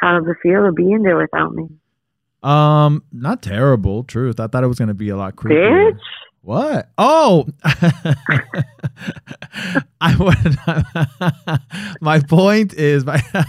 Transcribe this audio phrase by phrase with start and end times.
[0.00, 1.68] How does it feel to be in there without me?
[2.42, 4.04] Um, not terrible.
[4.04, 4.38] Truth.
[4.40, 5.92] I thought it was gonna be a lot creepier.
[5.92, 5.98] Bitch.
[6.42, 6.88] What?
[6.96, 7.46] Oh,
[10.00, 10.56] I would.
[12.00, 13.20] my point is my.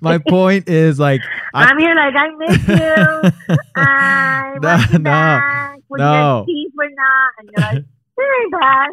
[0.00, 1.20] my point is like
[1.52, 3.30] I, I'm here like I miss you.
[3.76, 6.36] I No, want you no, back when no.
[6.38, 7.84] your teeth were not, and you're like,
[8.16, 8.90] this ain't bad.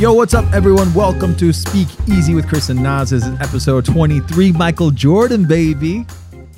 [0.00, 0.90] Yo, what's up, everyone?
[0.94, 3.10] Welcome to Speak Easy with Chris and Nass.
[3.10, 4.50] This is episode 23.
[4.52, 6.06] Michael Jordan, baby.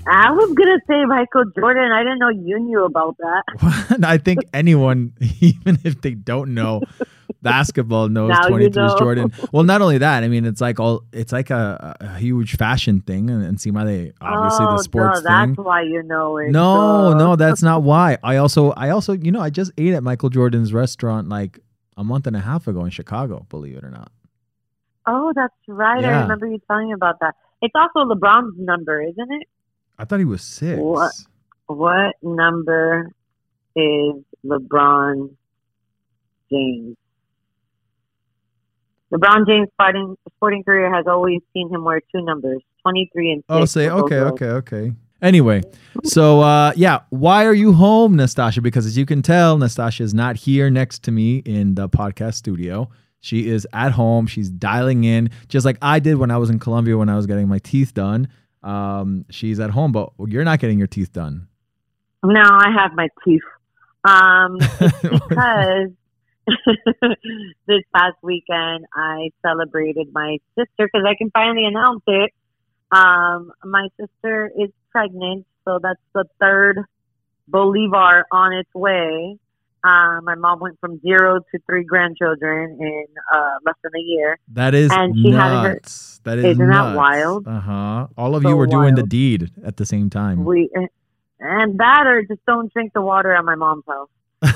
[0.06, 1.90] I was gonna say Michael Jordan.
[1.90, 3.98] I didn't know you knew about that.
[4.04, 6.82] I think anyone, even if they don't know
[7.42, 8.96] basketball, knows Now you 23 know.
[8.96, 9.32] Jordan.
[9.50, 13.00] Well, not only that, I mean, it's like all, it's like a, a huge fashion
[13.00, 15.64] thing, and, and see why they obviously oh, the sports duh, that's thing.
[15.64, 16.50] why you know it.
[16.50, 17.18] No, Duh.
[17.18, 18.18] no, that's not why.
[18.22, 21.58] I also, I also, you know, I just ate at Michael Jordan's restaurant like
[22.02, 23.46] a month and a half ago in Chicago.
[23.48, 24.10] Believe it or not.
[25.06, 26.04] Oh, that's right.
[26.04, 27.34] I remember you telling me about that.
[27.62, 29.48] It's also LeBron's number, isn't it?
[29.98, 30.78] I thought he was six.
[30.78, 31.12] What?
[31.66, 33.10] What number
[33.76, 35.34] is LeBron
[36.50, 36.96] James?
[39.12, 43.44] LeBron James' sporting, sporting career has always seen him wear two numbers, 23 and 6.
[43.48, 44.92] Oh, say okay, okay, okay.
[45.22, 45.62] Anyway,
[46.02, 48.60] so uh, yeah, why are you home, Nastasha?
[48.60, 52.34] Because as you can tell, Nastasha is not here next to me in the podcast
[52.34, 52.90] studio.
[53.20, 54.26] She is at home.
[54.26, 57.26] She's dialing in, just like I did when I was in Colombia when I was
[57.26, 58.28] getting my teeth done.
[58.64, 61.46] Um, she's at home, but you're not getting your teeth done.
[62.24, 63.42] No, I have my teeth.
[64.04, 64.58] Um,
[65.02, 65.90] because
[67.68, 72.32] this past weekend I celebrated my sister because I can finally announce it.
[72.90, 76.78] Um, my sister is pregnant, so that's the third
[77.48, 79.38] Bolivar on its way.
[79.84, 83.04] Um, my mom went from zero to three grandchildren in
[83.34, 84.38] uh, less than a year.
[84.52, 86.20] That is And she had her- nuts.
[86.22, 87.48] That is Isn't that wild?
[87.48, 88.06] Uh huh.
[88.16, 90.44] All of So you were doing the deed at the same time.
[90.44, 90.70] We
[91.40, 94.08] and that or just don't drink the water at my mom's house.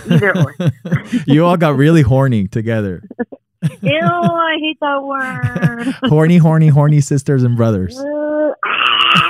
[0.09, 0.55] Either or.
[1.27, 3.03] you all got really horny together.
[3.83, 5.95] Ew, I hate that word.
[6.11, 7.99] horny, horny, horny sisters and brothers.
[7.99, 8.53] Uh,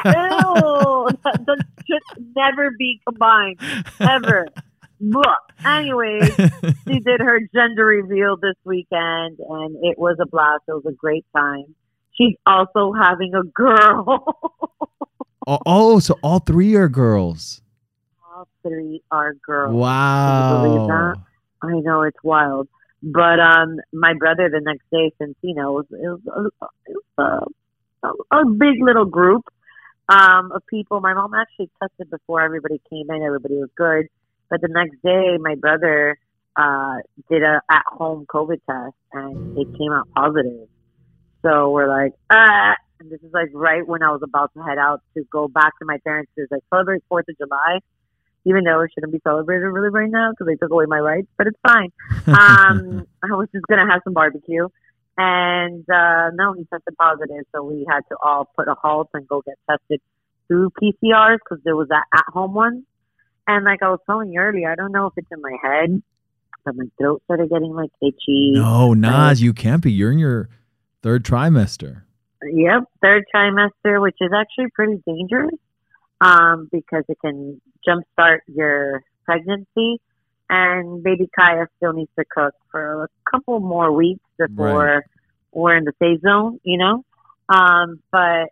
[0.05, 0.96] ew.
[1.47, 3.61] That should never be combined,
[4.00, 4.47] ever.
[5.00, 5.34] Blah.
[5.65, 10.62] Anyways, she did her gender reveal this weekend, and it was a blast.
[10.69, 11.75] It was a great time.
[12.15, 14.25] She's also having a girl.
[15.47, 17.61] oh, oh, so all three are girls.
[18.25, 19.75] All three are girls.
[19.75, 21.15] Wow.
[21.62, 22.69] I know it's wild,
[23.03, 26.66] but um, my brother the next day, since you know, it was, it was, a,
[26.91, 27.53] it was
[28.03, 29.45] a, a big little group
[30.09, 31.00] um, of people.
[31.00, 33.22] My mom actually tested before everybody came in.
[33.22, 34.06] Everybody was good,
[34.50, 36.19] but the next day, my brother
[36.56, 36.97] uh,
[37.31, 40.69] did a at home COVID test, and it came out positive.
[41.43, 42.75] So we're like, ah.
[42.99, 45.78] And this is like right when I was about to head out to go back
[45.81, 47.81] to my parents to like celebrate Fourth of July
[48.47, 51.27] even though it shouldn't be celebrated really right now because they took away my rights,
[51.37, 51.93] but it's fine.
[52.27, 54.69] Um, I was just gonna have some barbecue,
[55.16, 59.27] and uh, no, he tested positive, so we had to all put a halt and
[59.27, 60.00] go get tested
[60.49, 62.84] through PCRs because there was that at-home one.
[63.47, 66.03] And like I was telling you earlier, I don't know if it's in my head,
[66.65, 68.53] but my throat started getting like itchy.
[68.53, 69.93] no, Nass, you can't be.
[69.93, 70.49] You're in your
[71.03, 72.03] third trimester.
[72.43, 75.54] Yep, third trimester, which is actually pretty dangerous
[76.21, 80.00] um, because it can jumpstart your pregnancy.
[80.49, 85.05] And baby Kaya still needs to cook for a couple more weeks before
[85.53, 87.05] we're in the safe zone, you know.
[87.49, 88.51] Um, but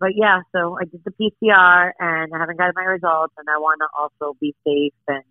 [0.00, 3.58] but yeah, so I did the PCR and I haven't gotten my results, and I
[3.58, 4.92] want to also be safe.
[5.06, 5.22] And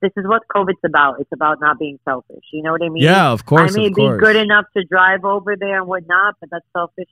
[0.00, 1.20] this is what COVID's about.
[1.20, 2.44] It's about not being selfish.
[2.52, 3.02] You know what I mean?
[3.02, 3.76] Yeah, of course.
[3.76, 7.08] I may be good enough to drive over there and whatnot, but that's selfish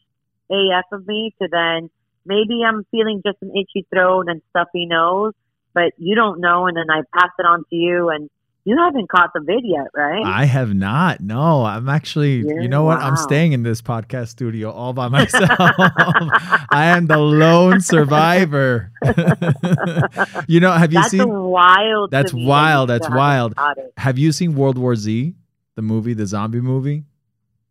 [0.50, 1.90] AF of me to then
[2.24, 5.32] maybe I'm feeling just an itchy throat and stuffy nose,
[5.74, 8.28] but you don't know, and then I pass it on to you, and
[8.66, 10.24] you haven't caught the vid yet, right?
[10.26, 11.20] I have not.
[11.20, 12.98] No, I'm actually, you know what?
[12.98, 15.48] I'm staying in this podcast studio all by myself.
[15.48, 18.90] I am the lone survivor.
[20.48, 22.10] you know, have you that's seen wild.
[22.10, 23.54] That's wild, that's wild.
[23.96, 25.36] have you seen World War Z,
[25.76, 27.04] the movie, the zombie movie?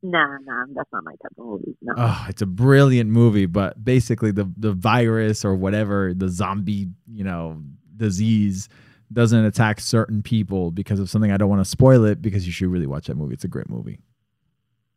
[0.02, 1.76] Nah, nah, that's not my type of movie.
[1.82, 1.94] No.
[1.98, 7.26] Oh, it's a brilliant movie, but basically the the virus or whatever, the zombie, you
[7.26, 7.62] know,
[7.98, 8.70] disease
[9.14, 12.52] doesn't attack certain people because of something I don't want to spoil it because you
[12.52, 13.34] should really watch that movie.
[13.34, 14.00] It's a great movie.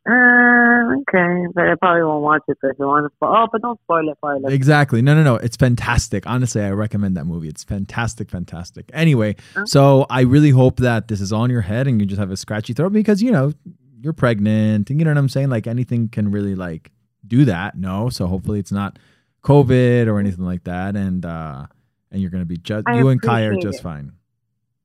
[0.09, 3.15] Uh, okay, but I probably won't watch it if you want to.
[3.17, 3.35] Spoil.
[3.37, 4.43] Oh, but don't spoil it for us.
[4.47, 5.03] Exactly.
[5.03, 5.35] No, no, no.
[5.35, 6.27] It's fantastic.
[6.27, 7.49] Honestly, I recommend that movie.
[7.49, 8.91] It's fantastic, fantastic.
[8.95, 12.31] Anyway, so I really hope that this is on your head and you just have
[12.31, 13.53] a scratchy throat because you know
[14.01, 15.51] you're pregnant and you know what I'm saying.
[15.51, 16.91] Like anything can really like
[17.27, 17.77] do that.
[17.77, 18.99] No, so hopefully it's not
[19.43, 21.67] COVID or anything like that, and uh
[22.11, 23.83] and you're gonna be just I you and Kai are just it.
[23.83, 24.13] fine.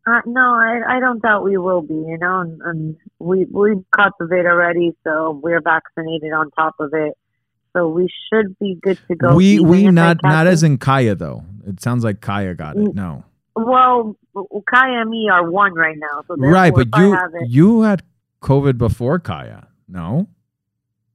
[0.05, 1.93] Uh, no, I I don't doubt we will be.
[1.93, 6.75] You know, and, and we we caught the vid already, so we're vaccinated on top
[6.79, 7.13] of it.
[7.75, 9.35] So we should be good to go.
[9.35, 11.43] we we not not as in Kaya though.
[11.65, 12.79] It sounds like Kaya got it.
[12.83, 13.23] Mm, No,
[13.55, 14.17] well.
[14.67, 17.81] Kaya and me are one right now, so right, but you I have it, you
[17.81, 18.01] had
[18.41, 19.67] COVID before Kaya.
[19.87, 20.27] No,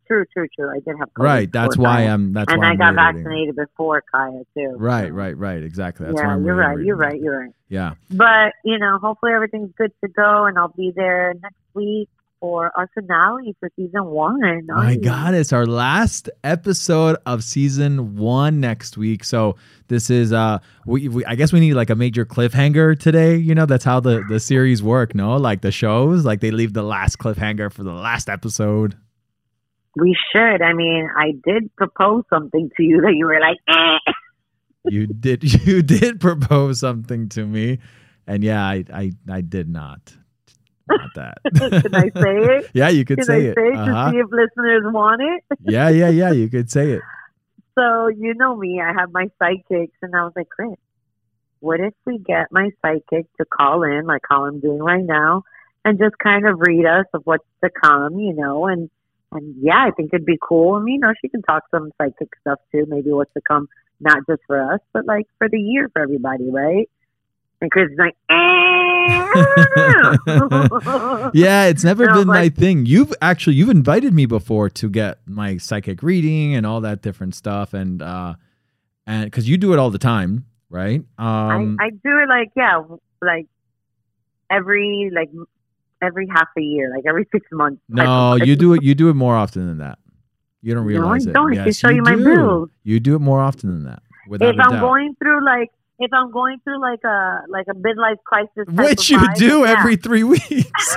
[0.09, 0.71] true, true, true.
[0.71, 1.53] I did have COVID right.
[1.53, 2.15] That's why Kaya.
[2.15, 2.33] I'm.
[2.33, 4.75] That's and why I I'm got vaccinated before Kaya too.
[4.77, 5.63] Right, right, right.
[5.63, 6.07] Exactly.
[6.07, 6.79] That's why yeah, you're right.
[6.79, 7.21] You're right.
[7.21, 7.53] You're right.
[7.69, 7.95] Yeah.
[8.11, 12.09] But you know, hopefully everything's good to go, and I'll be there next week
[12.41, 14.67] for our finale for season one.
[14.67, 19.25] My God, it's our last episode of season one next week.
[19.25, 19.57] So
[19.89, 23.37] this is uh, we, we I guess we need like a major cliffhanger today.
[23.37, 25.15] You know, that's how the the series work.
[25.15, 28.97] No, like the shows, like they leave the last cliffhanger for the last episode.
[29.97, 30.63] We should.
[30.63, 34.13] I mean, I did propose something to you that you were like, eh.
[34.85, 37.79] You did you did propose something to me,
[38.27, 40.15] and yeah, I I I did not.
[40.89, 41.39] Not that.
[41.83, 42.71] Can I say it?
[42.75, 43.55] yeah, you could Can say I it.
[43.57, 44.07] say it Uh-huh.
[44.07, 45.59] to see if listeners want it?
[45.61, 46.31] Yeah, yeah, yeah.
[46.33, 47.03] You could say it.
[47.79, 50.71] So you know me, I have my sidekicks, and I was like, Chris,
[51.61, 55.43] what if we get my sidekick to call in, like how I'm doing right now,
[55.85, 58.89] and just kind of read us of what's to come, you know, and
[59.33, 60.75] and yeah, I think it'd be cool.
[60.75, 63.69] I mean, you know, she can talk some psychic stuff too, maybe what's to come,
[64.01, 66.89] not just for us, but like for the year for everybody, right?
[67.61, 71.31] And Chris is like, eh, I don't know.
[71.35, 72.87] yeah, it's never No, been my thing.
[72.87, 77.35] You've actually you've invited me before to get my psychic reading and all that different
[77.35, 78.35] stuff, and uh,
[79.07, 81.01] and because you do it all the time, right?
[81.19, 82.81] Um, I, I do it like yeah,
[83.21, 83.47] like
[84.51, 85.31] every like
[86.03, 87.81] every half a year, like every six months.
[87.89, 88.83] no, you do it.
[88.83, 89.99] You do it more often than that.
[90.63, 91.33] You don't No, I realize it.
[91.33, 91.53] don't.
[91.53, 92.25] I can Yes, show you my do.
[92.25, 92.71] bills.
[92.83, 94.03] You do it more often than that.
[94.27, 94.81] Without If I'm doubt.
[94.81, 99.19] going through like if I'm going through like a like a midlife crisis, which you
[99.19, 99.75] vibe, do yeah.
[99.77, 100.97] every three weeks.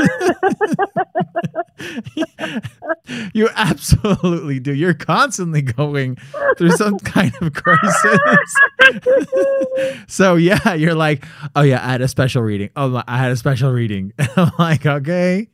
[3.33, 4.74] you absolutely do.
[4.74, 6.18] You're constantly going
[6.57, 8.56] through some kind of crisis.
[10.07, 11.25] so yeah, you're like,
[11.56, 12.69] oh yeah, I had a special reading.
[12.75, 14.13] Oh, my- I had a special reading.
[14.38, 15.50] I'm like, okay.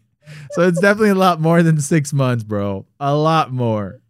[0.52, 2.86] So it's definitely a lot more than six months, bro.
[3.00, 4.02] A lot more.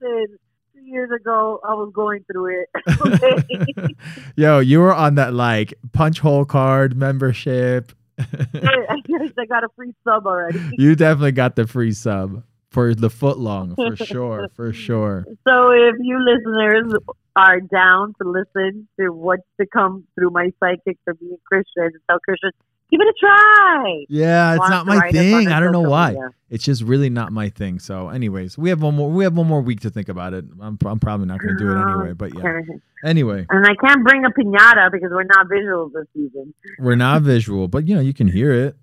[0.97, 3.95] Years ago, I was going through it.
[4.35, 7.91] Yo, you were on that like punch hole card membership.
[8.19, 10.59] I guess I got a free sub already.
[10.77, 15.25] you definitely got the free sub for the foot long for sure, for sure.
[15.47, 16.91] So if you listeners
[17.35, 22.19] are down to listen to what's to come through my psychic for being Christian, tell
[22.19, 22.51] Christian,
[22.89, 24.05] give it a try.
[24.09, 25.47] Yeah, it's not my thing.
[25.47, 26.09] I don't know why.
[26.11, 26.29] media.
[26.49, 27.79] It's just really not my thing.
[27.79, 29.09] So, anyways, we have one more.
[29.09, 30.45] We have one more week to think about it.
[30.61, 32.13] I'm, I'm probably not going to do it anyway.
[32.13, 32.61] But yeah.
[33.03, 36.53] Anyway, And I can't bring a pinata because we're not visual this season.
[36.79, 38.75] we're not visual, but you know you can hear it.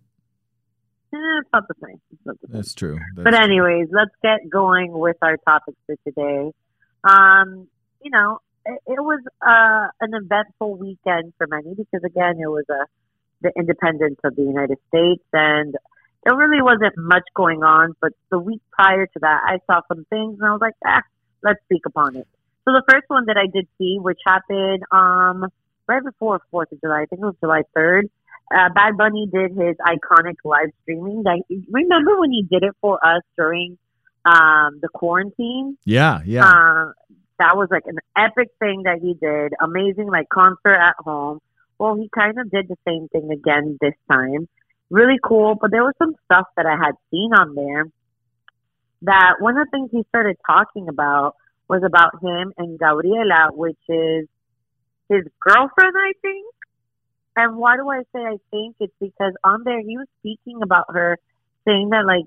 [1.12, 2.00] Eh, it's not the same.
[2.12, 2.56] It's not the same.
[2.56, 2.98] That's true.
[3.16, 3.38] That's But true.
[3.44, 6.52] anyways, let's get going with our topics for today.
[7.02, 7.68] Um,
[8.02, 12.64] you know, it, it was uh, an eventful weekend for many because again, it was
[12.68, 12.84] uh,
[13.44, 15.76] the independence of the United States, and
[16.24, 17.94] there really wasn't much going on.
[18.00, 21.02] But the week prior to that, I saw some things, and I was like, ah,
[21.42, 22.26] let's speak upon it.
[22.64, 25.46] So the first one that I did see, which happened um,
[25.86, 28.08] right before Fourth of July, I think it was July third.
[28.50, 31.22] Uh, Bad Bunny did his iconic live streaming.
[31.22, 33.78] That remember when he did it for us during
[34.24, 35.76] um, the quarantine?
[35.84, 36.46] Yeah, yeah.
[36.46, 36.92] Uh,
[37.38, 39.52] that was like an epic thing that he did.
[39.60, 41.40] Amazing, like concert at home.
[41.78, 44.48] Well, he kind of did the same thing again this time.
[44.90, 47.86] Really cool, but there was some stuff that I had seen on there
[49.02, 51.34] that one of the things he started talking about
[51.68, 54.28] was about him and Gabriela, which is
[55.08, 56.46] his girlfriend, I think.
[57.36, 58.76] And why do I say I think?
[58.80, 61.18] It's because on there he was speaking about her,
[61.66, 62.26] saying that like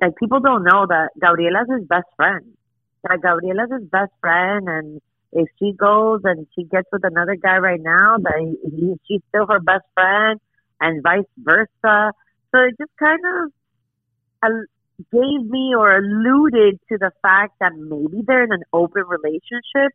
[0.00, 2.56] like people don't know that Gabriela's his best friend.
[3.04, 5.00] That Gabriela's his best friend, and
[5.32, 9.22] if she goes and she gets with another guy right now, that he, he, she's
[9.28, 10.40] still her best friend,
[10.80, 12.12] and vice versa.
[12.50, 13.52] So it just kind of
[15.10, 19.92] gave me or alluded to the fact that maybe they're in an open relationship.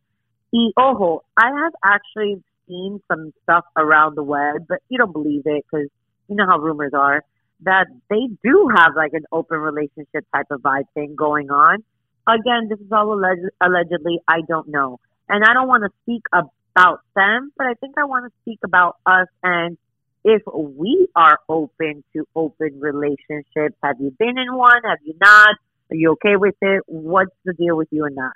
[0.52, 5.44] Y ojo, I have actually seen some stuff around the web, but you don't believe
[5.46, 5.88] it because
[6.28, 7.24] you know how rumors are
[7.62, 11.84] that they do have like an open relationship type of vibe thing going on.
[12.28, 14.20] again, this is all alleged, allegedly.
[14.28, 18.06] I don't know, and I don't want to speak about them, but I think I
[18.06, 19.78] want to speak about us and
[20.24, 23.76] if we are open to open relationships.
[23.82, 24.82] Have you been in one?
[24.84, 25.56] Have you not?
[25.90, 26.84] Are you okay with it?
[26.86, 28.34] What's the deal with you and that?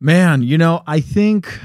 [0.00, 1.60] Man, you know, I think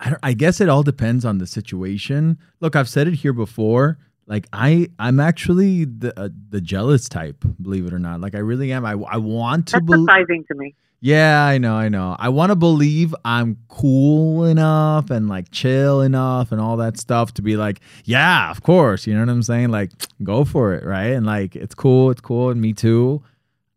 [0.00, 2.38] I, I guess it all depends on the situation.
[2.60, 3.98] Look, I've said it here before.
[4.26, 7.44] Like I, I'm actually the uh, the jealous type.
[7.60, 8.86] Believe it or not, like I really am.
[8.86, 9.80] I, I want to.
[9.80, 10.74] That's surprising to me.
[11.04, 12.16] Yeah, I know, I know.
[12.18, 17.34] I want to believe I'm cool enough and like chill enough and all that stuff
[17.34, 19.06] to be like, yeah, of course.
[19.06, 19.68] You know what I'm saying?
[19.68, 19.90] Like,
[20.22, 21.08] go for it, right?
[21.08, 23.22] And like, it's cool, it's cool, and me too.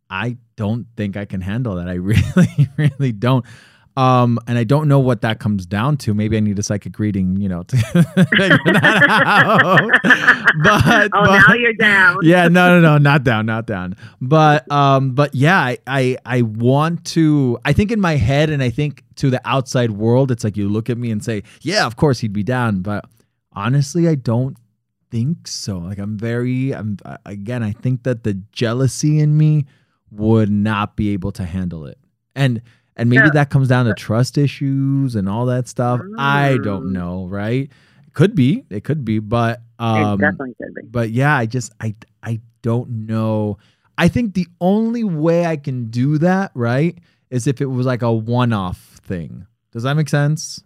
[0.10, 1.90] I don't think I can handle that.
[1.90, 3.44] I really, really don't.
[3.98, 6.14] Um, and I don't know what that comes down to.
[6.14, 9.90] Maybe I need a psychic reading, you know, to figure that out.
[10.64, 12.18] But, oh, but now you're down.
[12.24, 13.96] yeah, no, no, no, not down, not down.
[14.22, 17.60] But, um, but yeah, I, I, I want to.
[17.66, 20.70] I think in my head, and I think to the outside world, it's like you
[20.70, 22.82] look at me and say, yeah, of course he'd be down.
[22.82, 23.06] But
[23.54, 24.58] honestly, I don't
[25.12, 25.78] think so.
[25.78, 29.66] Like I'm very, I'm again, I think that the jealousy in me
[30.12, 32.00] would not be able to handle it,
[32.36, 32.62] and
[32.98, 33.30] and maybe Yeah.
[33.36, 36.02] that comes down to trust issues and all that stuff.
[36.18, 36.92] I don't Mm.
[36.92, 37.72] know, right?
[38.14, 40.82] Could be, it could be, but um, it definitely could be.
[40.92, 43.58] but yeah, I just I I don't know.
[43.98, 46.98] I think the only way I can do that, right,
[47.30, 49.46] is if it was like a one-off thing.
[49.72, 50.62] Does that make sense?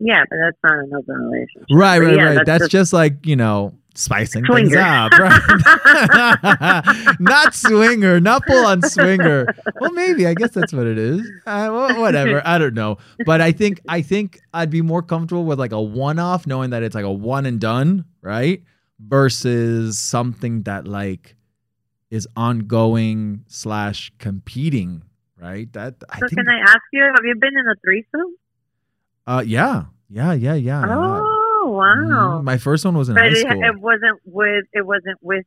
[0.00, 1.66] Yeah, but that's not an open relationship.
[1.70, 2.34] Right, But right, yeah, right.
[2.36, 4.70] That's, that's just, just- like, you know, spicing Swinger.
[4.70, 7.16] things up, right?
[7.20, 9.46] not swinger, not full on swinger.
[9.80, 11.20] Well, maybe I guess that's what it is.
[11.46, 12.42] Uh, well, whatever.
[12.44, 12.98] I don't know.
[13.26, 16.82] But I think I think I'd be more comfortable with like a one-off, knowing that
[16.82, 18.62] it's like a one and done, right?
[18.98, 21.36] Versus something that like
[22.10, 25.02] is ongoing slash competing,
[25.40, 25.72] right?
[25.72, 26.38] That I So think.
[26.38, 28.36] can I ask you, have you been in a threesome?
[29.26, 30.78] uh, yeah, yeah, yeah, yeah.
[30.82, 31.24] I have.
[31.72, 32.40] Oh, wow.
[32.40, 32.44] Mhm.
[32.44, 33.62] My first one was in but high it, school.
[33.62, 35.44] it wasn't with it wasn't with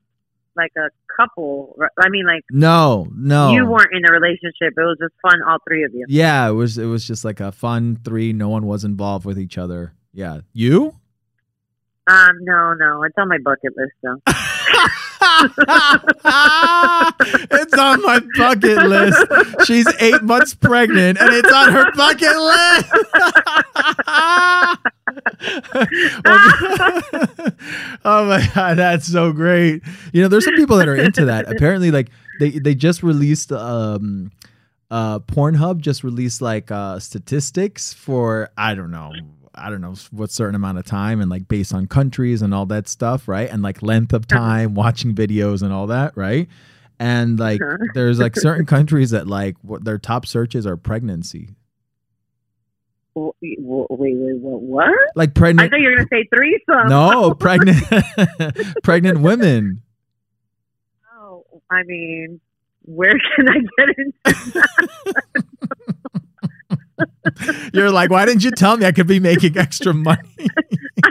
[0.55, 0.87] like a
[1.19, 1.77] couple.
[1.99, 3.51] I mean, like No, no.
[3.51, 4.73] you weren't in a relationship.
[4.77, 6.05] It was just fun, all three of you.
[6.07, 8.31] Yeah, it was it was just like a fun three.
[8.33, 9.93] No one was involved with each other.
[10.13, 10.39] Yeah.
[10.53, 10.93] You?
[12.07, 14.21] Um, no, no, it's on my bucket list though.
[17.51, 19.21] it's on my bucket list.
[19.65, 22.93] She's eight months pregnant and it's on her bucket list.
[28.05, 29.81] oh my god, that's so great.
[30.13, 31.49] You know, there's some people that are into that.
[31.49, 34.31] Apparently, like they they just released um
[34.91, 39.13] uh Pornhub just released like uh statistics for I don't know
[39.57, 42.65] I don't know what certain amount of time and like based on countries and all
[42.67, 43.49] that stuff, right?
[43.49, 46.47] And like length of time watching videos and all that, right?
[46.99, 47.77] And like Uh-huh.
[47.93, 51.49] there's like certain countries that like what their top searches are pregnancy.
[53.15, 54.91] W- w- Wait, wait, what?
[55.15, 55.67] Like pregnant.
[55.67, 56.89] I thought you were gonna say threesome.
[56.89, 57.77] No, pregnant
[58.83, 59.81] pregnant women.
[61.17, 62.41] Oh, I mean,
[62.83, 65.94] where can I get into?
[67.73, 70.21] You're like, why didn't you tell me I could be making extra money?
[71.03, 71.09] I,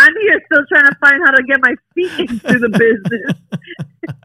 [0.00, 3.38] I'm here still trying to find how to get my feet into the business.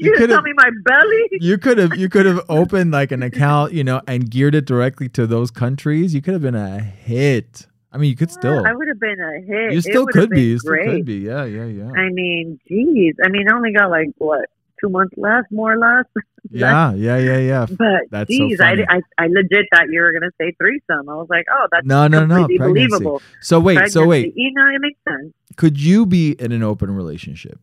[0.00, 1.28] You, You could tell me my belly.
[1.32, 4.64] you could have you could have opened like an account, you know, and geared it
[4.64, 6.12] directly to those countries.
[6.12, 7.68] You could have been a hit.
[7.92, 8.66] I mean, you could still.
[8.66, 9.72] I would have been a hit.
[9.74, 10.42] You still could be.
[10.42, 10.86] You still great.
[10.90, 11.18] could be.
[11.18, 11.90] Yeah, yeah, yeah.
[11.94, 13.14] I mean, geez.
[13.22, 14.48] I mean, I only got like what
[14.80, 16.04] two months left, more or less.
[16.50, 17.66] Yeah, yeah, yeah, yeah.
[17.78, 18.82] But That's so geez, funny.
[18.88, 21.06] I, I I legit thought you were gonna say threesome.
[21.08, 22.46] I was like, oh, that's No, no, no.
[22.46, 22.58] Pregnancy.
[22.58, 23.20] believable.
[23.42, 24.32] So wait, so wait.
[24.34, 25.34] You know, it makes sense.
[25.56, 27.60] Could you be in an open relationship?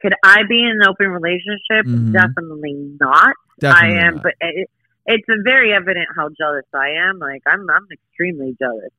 [0.00, 1.84] Could I be in an open relationship?
[1.86, 2.12] Mhm.
[2.12, 3.34] Definitely not.
[3.60, 4.22] Definitely I am, not.
[4.22, 4.70] but it,
[5.04, 7.18] it's very evident how jealous I am.
[7.18, 8.90] Like I'm, I'm extremely jealous.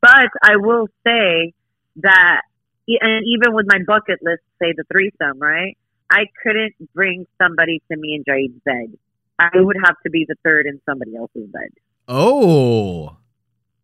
[0.00, 1.52] But I will say
[1.96, 2.42] that,
[2.86, 5.76] and even with my bucket list, say the threesome, right?
[6.10, 8.96] I couldn't bring somebody to me in Jade's bed.
[9.38, 11.70] I would have to be the third in somebody else's bed.
[12.06, 13.16] Oh.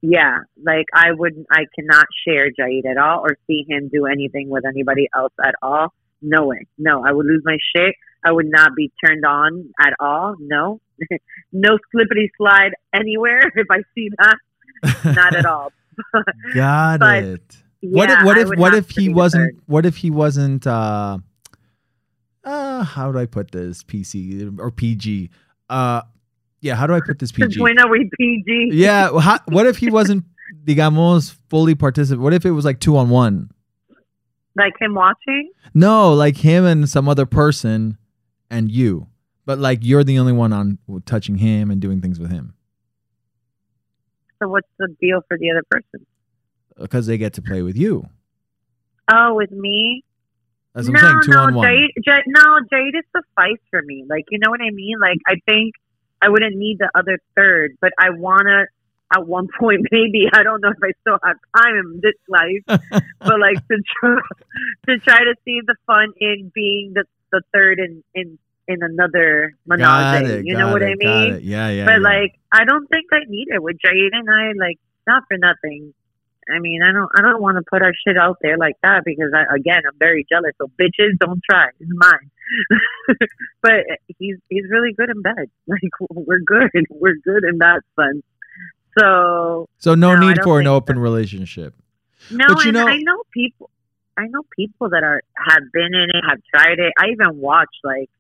[0.03, 4.49] Yeah, like I wouldn't, I cannot share Jade at all or see him do anything
[4.49, 5.93] with anybody else at all.
[6.23, 6.67] No way.
[6.79, 7.95] No, I would lose my shit.
[8.25, 10.37] I would not be turned on at all.
[10.39, 10.81] No,
[11.53, 14.37] no slippity slide anywhere if I see that.
[15.15, 15.73] Not at all.
[16.55, 17.57] Got But, it.
[17.83, 21.19] what if what if what if he wasn't what if he wasn't uh
[22.51, 25.31] uh how do I put this PC or PG?
[25.69, 26.03] Uh
[26.61, 27.61] yeah, how do I put this PG?
[27.61, 28.71] when are we PG?
[28.73, 30.25] yeah, well, how, what if he wasn't
[30.65, 32.23] digamos fully participant?
[32.23, 33.51] What if it was like 2 on 1?
[34.57, 35.53] Like him watching?
[35.75, 37.97] No, like him and some other person
[38.51, 39.07] and you.
[39.47, 42.53] but like you're the only one on touching him and doing things with him
[44.43, 46.07] So what's the deal for the other person?
[46.79, 48.07] because they get to play with you.
[49.13, 50.03] Oh, with me?
[50.75, 51.23] That's what no, I'm saying.
[51.25, 51.67] Two no, on one.
[51.67, 54.05] Jade, Jade, no, Jade is suffice for me.
[54.09, 54.97] Like, you know what I mean?
[55.01, 55.75] Like, I think
[56.23, 58.67] I wouldn't need the other third, but I wanna
[59.15, 62.81] at one point maybe I don't know if I still have time in this life,
[63.21, 64.17] but like to try
[64.89, 69.55] to try to see the fun in being the the third in in in another
[69.67, 70.29] menage.
[70.29, 71.41] it, You know what it, I mean?
[71.43, 71.85] Yeah, yeah.
[71.85, 71.99] but yeah.
[71.99, 75.95] like I don't think I need it with Jade and I like not for nothing.
[76.55, 79.03] I mean, I don't I don't want to put our shit out there like that
[79.05, 80.53] because I again I'm very jealous.
[80.59, 81.69] So bitches, don't try.
[81.79, 82.31] It's mine.
[83.63, 85.51] but eh, he's he's really good in bed.
[85.67, 85.81] Like
[86.11, 86.71] we're good.
[86.91, 88.25] We're good in that sense.
[88.99, 91.01] So so no, no, need for an open so.
[91.01, 91.75] relationship.
[92.31, 93.71] no, But you and know- I know people.
[94.17, 96.93] I know people that are have been in it, have tried it.
[96.99, 98.11] I even watch like,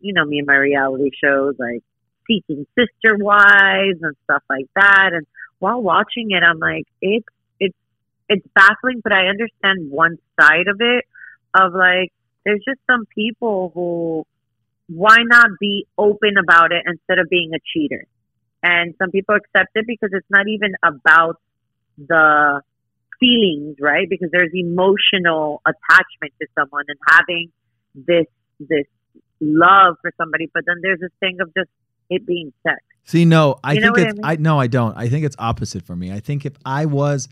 [0.00, 1.82] you know, me and my reality shows like
[2.26, 5.10] Seeking Sister Wives and stuff like that.
[5.12, 5.26] And
[5.58, 7.26] while watching it, I'm like, it's
[8.28, 11.04] it's it's baffling, but I understand one side of it.
[11.58, 12.12] Of like,
[12.44, 14.26] there's just some people who,
[14.88, 18.04] why not be open about it instead of being a cheater?
[18.62, 21.40] And some people accept it because it's not even about
[21.98, 22.60] the
[23.18, 24.06] feelings, right?
[24.08, 27.50] Because there's emotional attachment to someone and having
[27.94, 28.26] this
[28.60, 28.86] this
[29.40, 31.70] love for somebody, but then there's this thing of just
[32.10, 32.78] it being sex.
[33.04, 34.24] See, no, I You know think what I it's mean?
[34.24, 34.96] I no, I don't.
[34.96, 36.12] I think it's opposite for me.
[36.12, 37.28] I think if I was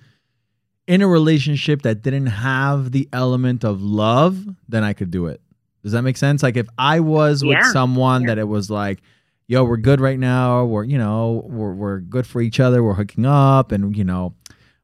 [0.86, 5.40] in a relationship that didn't have the element of love, then I could do it.
[5.82, 6.42] Does that make sense?
[6.42, 8.28] Like if I was with someone yeah.
[8.28, 9.00] that it was like,
[9.46, 12.94] yo, we're good right now, we're you know, we're we're good for each other, we're
[12.94, 14.34] hooking up and you know,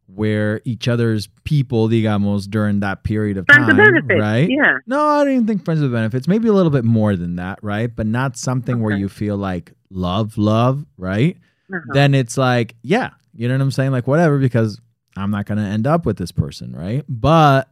[0.09, 3.81] we're each other's people, digamos, during that period of Friends time.
[3.81, 4.05] of.
[4.09, 4.49] Right?
[4.51, 4.79] Yeah.
[4.87, 6.29] No, I don't even think friends with benefits.
[6.29, 7.95] Maybe a little bit more than that, right?
[7.95, 11.37] But not something where you feel like love, love, right?
[11.73, 11.81] Uh-huh.
[11.95, 13.93] Then it's like, yeah, you know what I'm saying?
[13.93, 14.81] Like, whatever, because
[15.17, 17.05] I'm not going to end up with this person, right?
[17.09, 17.69] But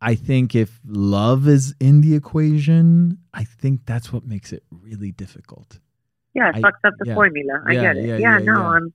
[0.00, 5.12] I think if love is in the equation, I think that's what makes it really
[5.12, 5.78] difficult.
[6.34, 7.14] yeah, it I- fucks up the yeah.
[7.14, 7.62] formula.
[7.66, 8.06] I Yeah, get it.
[8.08, 8.62] yeah, Yeah, no.
[8.62, 8.92] I'm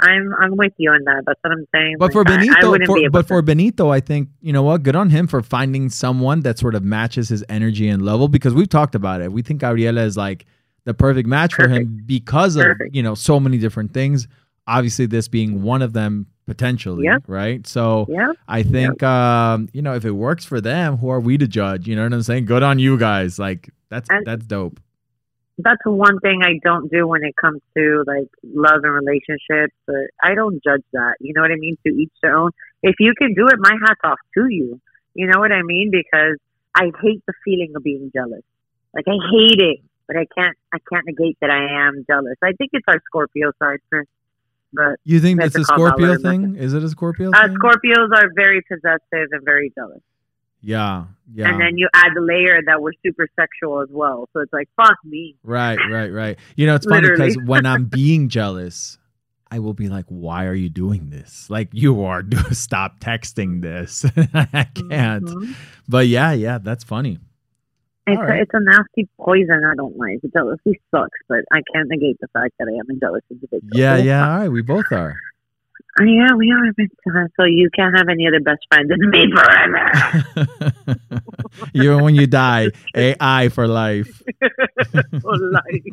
[0.00, 1.22] I'm I'm with you on that.
[1.24, 1.96] That's what I'm saying.
[2.00, 4.64] But for Like, I- I Benito, for, but to- for Benito, I think you know
[4.64, 4.82] what?
[4.82, 8.26] Good on him for finding someone that sort of matches his energy and level.
[8.28, 9.32] Because we've talked about it.
[9.32, 10.46] We think Gabriela is like
[10.84, 14.26] the perfect match for him because of you know so many different things.
[14.66, 17.18] Obviously, this being one of them potentially, Yeah.
[17.26, 17.66] right?
[17.66, 21.36] So yeah, I think um, you know if it works for them, who are we
[21.38, 21.86] to judge?
[21.86, 22.46] You know what I'm saying?
[22.46, 23.38] Good on you guys.
[23.38, 24.80] Like that's And- that's dope.
[25.58, 29.74] that's one thing I don't do when it comes to like love and relationships.
[29.86, 31.14] But I don't judge that.
[31.20, 31.76] You know what I mean?
[31.86, 32.50] To each their own.
[32.82, 34.80] If you can do it, my hat's off to you.
[35.14, 35.90] You know what I mean?
[35.92, 36.36] Because
[36.74, 38.42] I hate the feeling of being jealous.
[38.94, 40.56] Like I hate it, but I can't.
[40.72, 42.36] I can't negate that I am jealous.
[42.42, 44.06] I think it's our Scorpio side, Chris.
[44.74, 46.56] But You think That's it's a Scorpio thing?
[46.56, 47.56] Is it a Scorpio uh, thing?
[47.56, 50.00] Scorpios are very possessive and very jealous.
[50.60, 51.48] yeah, yeah.
[51.48, 54.28] And then you add the layer that we're super sexual as well.
[54.32, 55.36] So it's like fuck me.
[55.42, 56.38] Right, right, right.
[56.56, 58.98] You know, it's funny because when I'm being jealous,
[59.50, 61.48] I will be like, "Why are you doing this?
[61.48, 62.22] Like, you are.
[62.34, 64.04] Do stop texting this.
[64.34, 65.54] I can't." Mhm.
[65.88, 67.18] But yeah, yeah, that's funny.
[68.06, 68.38] It's, right.
[68.38, 69.62] a, it's a nasty poison.
[69.64, 70.20] I don't like.
[70.22, 70.32] It.
[70.32, 73.70] Jealousy sucks, but I can't negate the fact that I am a jealous individual.
[73.72, 74.30] Yeah, yeah.
[74.30, 75.16] All right, we both are.
[76.00, 76.72] Uh, yeah, we are.
[76.76, 77.28] big time.
[77.38, 81.00] So you can't have any other best friend than me forever.
[81.74, 84.22] Even when you die, AI for life.
[85.22, 85.84] For life.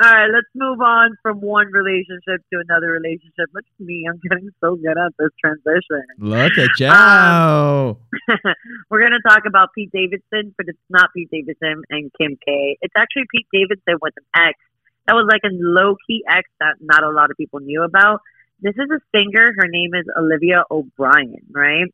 [0.00, 3.52] All right, let's move on from one relationship to another relationship.
[3.54, 4.06] Look at me.
[4.08, 6.02] I'm getting so good at this transition.
[6.18, 6.88] Look at you.
[6.88, 7.96] Um,
[8.90, 12.78] We're going to talk about Pete Davidson, but it's not Pete Davidson and Kim K.
[12.80, 14.58] It's actually Pete Davidson with an X.
[15.06, 18.20] That was like a low key X that not a lot of people knew about.
[18.60, 19.52] This is a singer.
[19.56, 21.92] Her name is Olivia O'Brien, right?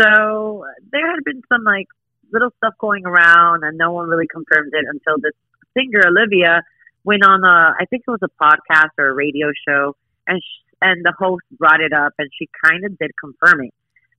[0.00, 1.88] So there had been some like
[2.32, 5.34] little stuff going around, and no one really confirmed it until this
[5.76, 6.62] singer Olivia
[7.04, 10.64] went on a, I think it was a podcast or a radio show, and sh-
[10.80, 13.74] and the host brought it up, and she kind of did confirm it.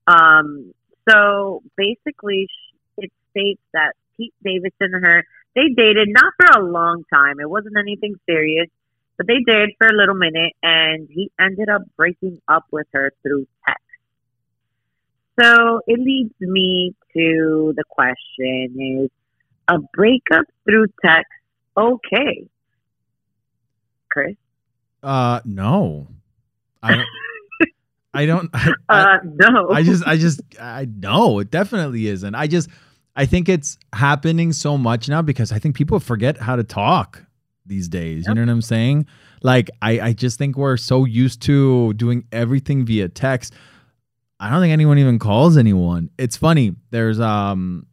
[0.07, 0.73] Um,
[1.09, 2.47] so basically,
[2.97, 5.23] it states that Pete Davidson and her
[5.55, 7.39] they dated not for a long time.
[7.39, 8.67] It wasn't anything serious,
[9.17, 13.13] but they did for a little minute, and he ended up breaking up with her
[13.23, 13.81] through text.
[15.39, 19.09] So it leads me to the question: Is
[19.67, 21.31] a breakup through text
[21.77, 22.47] okay?
[24.11, 24.35] Chris,
[25.03, 26.07] Uh, no.
[26.81, 27.07] I don't.
[28.13, 28.49] I don't.
[28.53, 29.69] I, I- uh, no.
[29.71, 32.33] I just, I just, I know it definitely isn't.
[32.35, 32.69] I just,
[33.15, 37.23] I think it's happening so much now because I think people forget how to talk
[37.65, 38.25] these days.
[38.27, 39.05] You know what I'm saying?
[39.41, 43.53] Like I, I just think we're so used to doing everything via text.
[44.39, 46.09] I don't think anyone even calls anyone.
[46.17, 46.75] It's funny.
[46.91, 47.87] There's um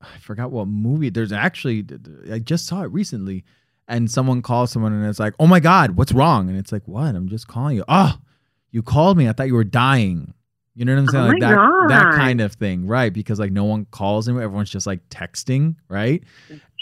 [0.00, 1.10] I forgot what movie.
[1.10, 1.84] There's actually
[2.30, 3.44] I just saw it recently
[3.88, 6.86] and someone calls someone and it's like, "Oh my god, what's wrong?" And it's like,
[6.86, 7.14] "What?
[7.14, 8.16] I'm just calling you." "Oh,
[8.70, 9.28] you called me.
[9.28, 10.32] I thought you were dying."
[10.74, 11.24] You know what I'm saying?
[11.24, 11.88] Oh like that God.
[11.90, 13.12] that kind of thing, right?
[13.12, 14.42] Because like no one calls anymore.
[14.42, 16.22] Everyone's just like texting, right?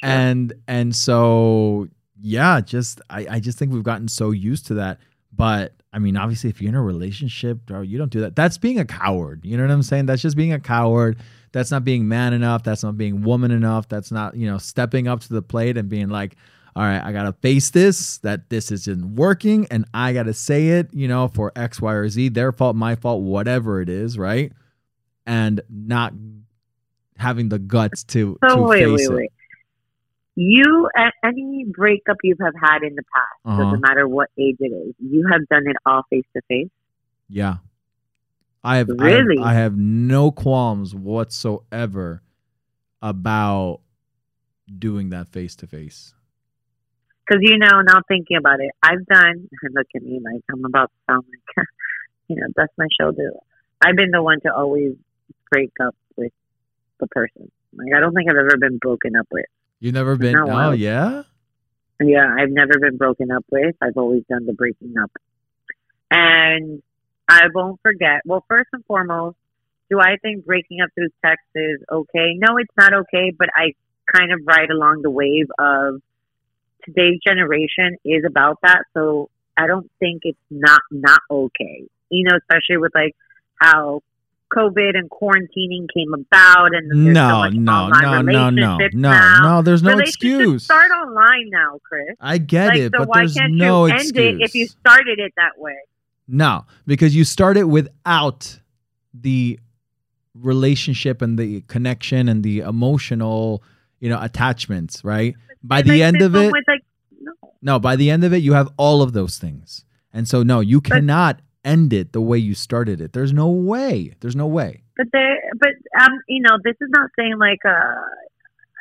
[0.03, 1.89] and and so
[2.21, 4.99] yeah just I, I just think we've gotten so used to that
[5.33, 8.59] but i mean obviously if you're in a relationship bro you don't do that that's
[8.59, 11.19] being a coward you know what i'm saying that's just being a coward
[11.53, 15.09] that's not being man enough that's not being woman enough that's not you know stepping
[15.09, 16.37] up to the plate and being like
[16.75, 20.89] all right i gotta face this that this isn't working and i gotta say it
[20.93, 24.53] you know for x y or z their fault my fault whatever it is right
[25.27, 26.13] and not
[27.19, 29.33] having the guts to, So to wait, face wait, it wait.
[30.35, 30.89] You
[31.25, 33.63] any breakup you have had in the past, Uh-huh.
[33.65, 36.71] doesn't matter what age it is, you have done it all face to face.
[37.29, 37.57] Yeah.
[38.65, 39.39] I have, Really?
[39.39, 42.23] I have I have no qualms whatsoever
[43.03, 43.81] about
[44.79, 46.15] doing that face to face.
[47.27, 49.49] Because you know, now thinking about it, I've done.
[49.75, 51.67] Look at me, like I'm about to sound like,
[52.29, 53.33] you know, that's my shoulder.
[53.85, 54.95] I've been the one to always
[55.51, 56.33] break up with
[57.01, 57.51] the person.
[57.75, 59.47] Like I don't think I've ever been broken up with.
[59.81, 61.23] You've never been No, Oh yeah?
[62.01, 63.75] Yeah, I've never been broken up with.
[63.81, 65.11] I've always done the breaking up.
[66.11, 66.83] And
[67.29, 68.23] I won't forget.
[68.25, 69.37] Well, first and foremost,
[69.91, 72.35] do I think breaking up through text is okay?
[72.37, 73.75] No, it's not okay, but I
[74.13, 76.01] kind of ride along the wave of
[76.85, 78.83] today's generation is about that.
[78.95, 81.87] So I don't think it's not not okay.
[82.11, 83.15] You know, especially with like
[83.61, 84.03] how
[84.55, 88.89] COVID and quarantining came about and there's so No, much no, no, no, no, no,
[88.93, 89.43] now.
[89.43, 89.63] no.
[89.63, 90.65] There's no excuse.
[90.65, 92.17] start online now, Chris.
[92.21, 94.17] I get like, it, so but why there's can't no you excuse.
[94.17, 95.77] end it if you started it that way?
[96.29, 98.59] No, because you started without
[99.15, 99.59] the
[100.35, 103.63] relationship and the connection and the emotional,
[104.01, 105.35] you know, attachments, right?
[105.63, 106.85] By the like end of it, like,
[107.21, 107.33] no.
[107.63, 109.85] no, by the end of it, you have all of those things.
[110.13, 113.13] And so, no, you cannot end it the way you started it.
[113.13, 114.15] There's no way.
[114.21, 114.83] There's no way.
[114.97, 115.71] But there, but
[116.01, 117.95] um, you know, this is not saying like uh,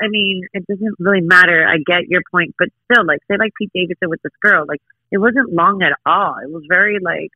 [0.02, 1.66] I mean, it doesn't really matter.
[1.68, 4.82] I get your point, but still, like, say like Pete Davidson with this girl, like,
[5.12, 6.36] it wasn't long at all.
[6.44, 7.30] It was very like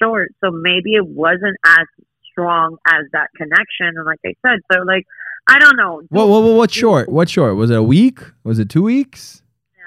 [0.00, 1.86] short, so maybe it wasn't as
[2.30, 3.96] strong as that connection.
[3.96, 5.04] And like I said, so like,
[5.46, 6.02] I don't know.
[6.08, 7.08] What, what, what, short?
[7.08, 7.56] What short?
[7.56, 8.20] Was it a week?
[8.44, 9.42] Was it two weeks?
[9.76, 9.82] Yeah,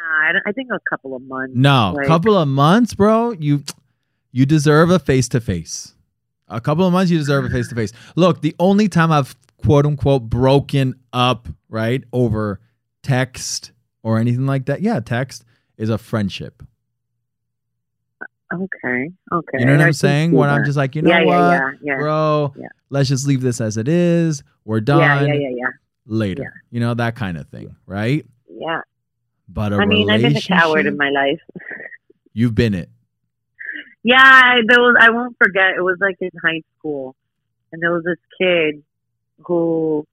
[0.45, 1.53] I, I think a couple of months.
[1.55, 3.31] No, Like- couple of months, bro.
[3.31, 3.63] You
[4.31, 5.95] you deserve a face to face.
[6.47, 7.91] A couple of months, you deserve a face to face.
[8.15, 12.59] Look, the only time I've quote unquote broken up, right, over
[13.03, 13.71] text
[14.03, 15.43] or anything like that, yeah, text
[15.77, 16.63] is a friendship.
[18.21, 19.57] Uh, okay, okay.
[19.59, 20.31] You know what I I'm saying?
[20.31, 21.97] When I'm just like, you know yeah, what, yeah, yeah, yeah.
[21.97, 22.53] bro,
[22.89, 24.43] let's just leave this as it is.
[24.67, 25.69] We're done Yeah, yeah, yeah, yeah,
[26.05, 26.43] later.
[26.43, 26.49] Yeah.
[26.71, 28.25] You know that kind of thing, right?
[28.49, 28.81] yeah.
[29.47, 31.39] But a I mean, I've been a coward in my life.
[32.33, 32.89] You've been it.
[34.03, 34.97] Yeah, I- there was.
[34.99, 35.75] I won't forget.
[35.77, 37.15] It was like in high school,
[37.71, 38.83] and there was this kid
[39.45, 40.05] who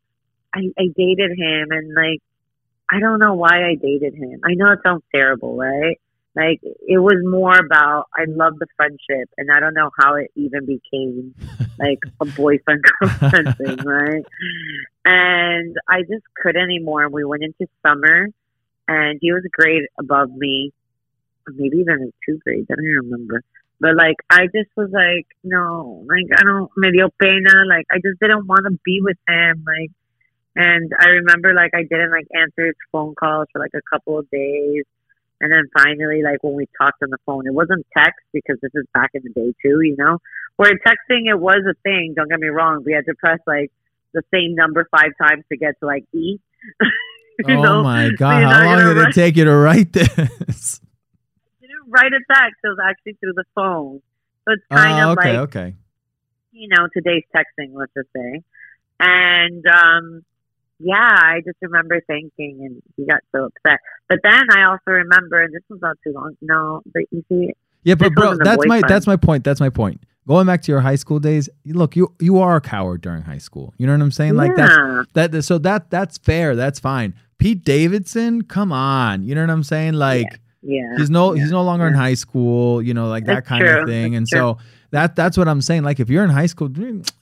[0.54, 2.20] I, I dated him, and like
[2.88, 4.40] I don't know why I dated him.
[4.44, 5.98] I know it sounds terrible, right?
[6.36, 10.32] Like it was more about I love the friendship, and I don't know how it
[10.34, 11.34] even became
[11.78, 14.24] like a boyfriend girlfriend thing, right?
[15.04, 17.08] And I just couldn't anymore.
[17.08, 18.28] We went into summer,
[18.88, 20.72] and he was a grade above me,
[21.48, 22.66] maybe even like two grades.
[22.70, 23.42] I don't even remember.
[23.80, 27.64] But like, I just was like, no, like I don't, me dio pena.
[27.68, 29.64] Like I just didn't want to be with him.
[29.66, 29.90] Like,
[30.56, 34.18] and I remember like I didn't like answer his phone calls for like a couple
[34.18, 34.84] of days.
[35.44, 38.70] And then finally, like when we talked on the phone, it wasn't text because this
[38.72, 40.16] is back in the day too, you know.
[40.56, 42.14] Where texting it was a thing.
[42.16, 42.82] Don't get me wrong.
[42.82, 43.70] We had to press like
[44.14, 46.40] the same number five times to get to like E.
[47.46, 47.82] oh know?
[47.82, 50.80] my god, you're how long did it take you to write this?
[51.60, 52.56] didn't write a text.
[52.64, 54.00] It was actually through the phone.
[54.46, 55.74] So it's kind Oh, of okay, like okay.
[56.52, 58.42] you know today's texting, let's just say.
[58.98, 60.24] And um,
[60.78, 63.80] yeah, I just remember thinking, and he got so upset.
[64.08, 66.36] But then I also remember, and this was not too long.
[66.42, 67.52] No, but you see,
[67.84, 69.44] Yeah, but bro, that's my that's my point.
[69.44, 70.02] That's my point.
[70.26, 73.22] Going back to your high school days, you- look, you you are a coward during
[73.22, 73.74] high school.
[73.78, 74.34] You know what I'm saying?
[74.36, 76.56] Like that's that so that that's fair.
[76.56, 77.14] That's fine.
[77.38, 79.22] Pete Davidson, come on.
[79.22, 79.94] You know what I'm saying?
[79.94, 83.44] Like yeah, he's no yeah, he's no longer in high school, you know, like that
[83.44, 84.12] That's kind of thing.
[84.12, 84.38] that's And true.
[84.38, 84.58] so
[84.94, 85.82] That that's what I'm saying.
[85.82, 86.70] Like if you're in high school,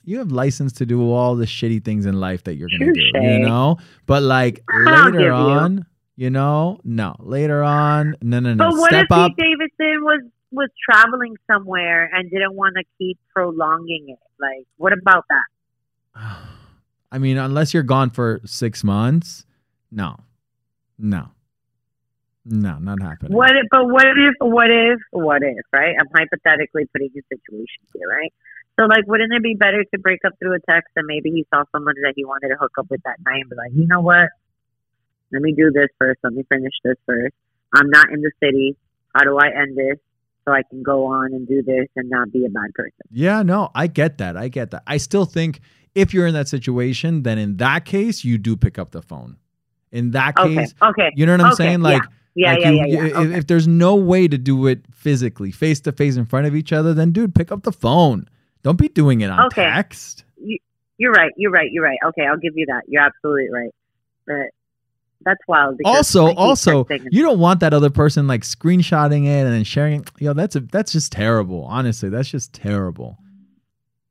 [0.05, 3.01] you have license to do all the shitty things in life that you're gonna do.
[3.15, 3.77] You know?
[4.05, 5.77] But like later on,
[6.15, 6.25] you.
[6.25, 6.29] you.
[6.29, 7.15] know, no.
[7.17, 8.69] Later on, no no no.
[8.69, 9.31] But what Step if up.
[9.35, 14.19] Pete Davidson was was traveling somewhere and didn't want to keep prolonging it?
[14.39, 16.27] Like, what about that?
[17.11, 19.47] I mean, unless you're gone for six months,
[19.89, 20.17] no,
[20.99, 21.31] no,
[22.45, 23.33] no, not happening.
[23.33, 25.95] What if, but what if, what if, what if, right?
[25.97, 28.33] I'm hypothetically putting a situation here, right?
[28.79, 31.45] So, like, wouldn't it be better to break up through a text and maybe he
[31.53, 33.87] saw somebody that he wanted to hook up with that night and be like, you
[33.87, 34.29] know what?
[35.31, 36.19] Let me do this first.
[36.23, 37.33] Let me finish this first.
[37.73, 38.75] I'm not in the city.
[39.15, 39.99] How do I end this?
[40.45, 42.99] So I can go on and do this and not be a bad person.
[43.09, 44.35] Yeah, no, I get that.
[44.35, 44.83] I get that.
[44.85, 45.61] I still think
[45.95, 49.37] if you're in that situation, then in that case, you do pick up the phone.
[49.91, 51.09] In that case, okay, okay.
[51.15, 51.81] you know what I'm okay, saying?
[51.81, 53.05] Like, yeah yeah, like yeah, you, yeah, yeah.
[53.05, 53.37] If, okay.
[53.37, 56.73] if there's no way to do it physically, face to face in front of each
[56.73, 58.27] other, then dude, pick up the phone.
[58.63, 59.63] Don't be doing it on Okay.
[59.63, 60.23] text.
[60.97, 61.31] You're right.
[61.37, 61.69] You're right.
[61.71, 61.97] You're right.
[62.05, 62.83] Okay, I'll give you that.
[62.87, 63.71] You're absolutely right.
[64.25, 64.51] But
[65.25, 65.79] that's wild.
[65.85, 70.09] Also, also, you don't want that other person like screenshotting it and then sharing it.
[70.19, 71.63] Yo, that's a that's just terrible.
[71.65, 73.17] Honestly, that's just terrible.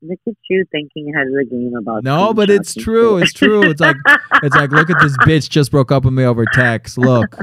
[0.01, 2.03] look at you thinking ahead of the game about.
[2.03, 3.17] No, but it's true.
[3.17, 3.63] It's true.
[3.63, 3.95] It's like
[4.43, 6.97] it's like look at this bitch just broke up with me over text.
[6.97, 7.37] Look.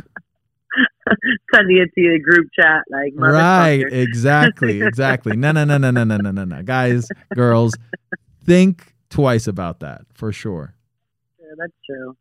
[1.55, 5.37] sending it to your group chat, like Right, exactly, exactly.
[5.37, 6.63] No, no, no, no, no, no, no, no, no.
[6.63, 7.75] Guys, girls,
[8.45, 10.75] think twice about that for sure.
[11.39, 12.17] Yeah, that's true.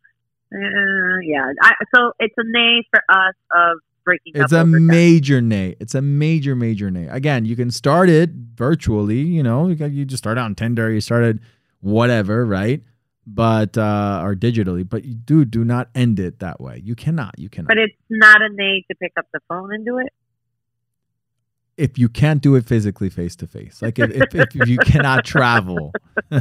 [0.53, 1.51] Uh, yeah.
[1.61, 5.75] I, so it's a nay for us of breaking It's a major nay.
[5.79, 7.07] It's a major, major nay.
[7.07, 9.19] Again, you can start it virtually.
[9.19, 10.91] You know, you, you just start on Tinder.
[10.91, 11.39] You started
[11.81, 12.81] whatever, right?
[13.27, 16.81] But uh, or digitally, but you do do not end it that way.
[16.83, 17.37] You cannot.
[17.37, 17.67] You cannot.
[17.67, 20.11] But it's not a nay to pick up the phone and do it.
[21.77, 25.23] if you can't do it physically face to face like if, if, if you cannot
[25.23, 25.93] travel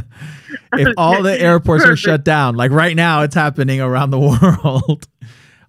[0.73, 5.07] if all the airports are shut down like right now it's happening around the world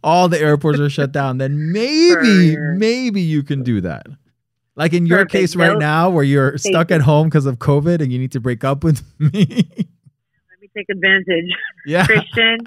[0.03, 2.79] all the airports are shut down then maybe Perfect.
[2.81, 4.07] maybe you can do that
[4.75, 5.33] like in your Perfect.
[5.33, 8.41] case right now where you're stuck at home because of covid and you need to
[8.41, 9.69] break up with me
[10.77, 11.51] take advantage,
[11.87, 12.59] yeah Christian.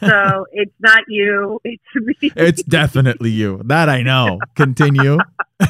[0.00, 1.60] So it's not you.
[1.64, 2.32] It's me.
[2.36, 5.18] it's definitely you that i know continue
[5.58, 5.68] All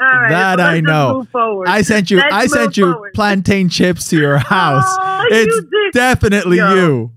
[0.00, 1.26] right, That I know.
[1.66, 3.12] I sent you Let's i sent you forward.
[3.14, 6.74] plantain chips to your house Oh, it's you definitely Yo.
[6.74, 7.12] you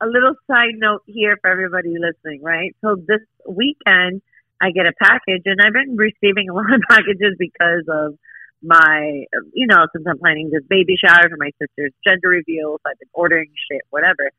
[0.00, 2.76] a little side note here for everybody listening, right?
[2.82, 4.20] So this weekend,
[4.60, 8.14] I get a package, and I've been receiving a lot of packages because of
[8.62, 12.90] my, you know, since I'm planning this baby shower for my sister's gender reveal, so
[12.90, 14.30] I've been ordering shit, whatever.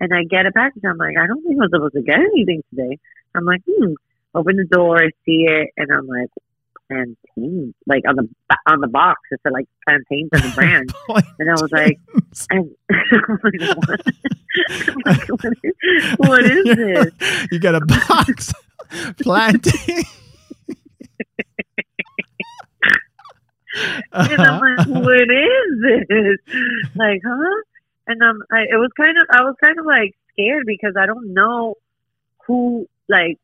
[0.00, 0.82] And I get a package.
[0.88, 2.98] I'm like, I don't think I'm supposed to get anything today.
[3.34, 3.94] I'm like, hmm.
[4.34, 6.28] Open the door, I see it, and I'm like,
[6.88, 8.28] plantain, like on the
[8.66, 10.92] on the box, it said like plantains and the brand.
[11.38, 11.98] And I was like,
[12.50, 12.70] and
[13.44, 14.00] like, what?
[15.06, 17.46] Like, what is, what is this?
[17.52, 18.52] You got a box
[19.22, 20.04] planting.
[24.12, 26.38] And I'm like, what is this?
[26.94, 27.62] Like, huh?
[28.06, 31.06] And um, I, it was kind of, I was kind of like scared because I
[31.06, 31.74] don't know
[32.46, 33.38] who, like,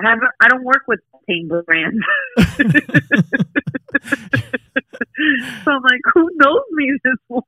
[0.00, 2.04] I haven't, I don't work with Tame brands.
[5.64, 7.44] so I'm like, who knows me this well?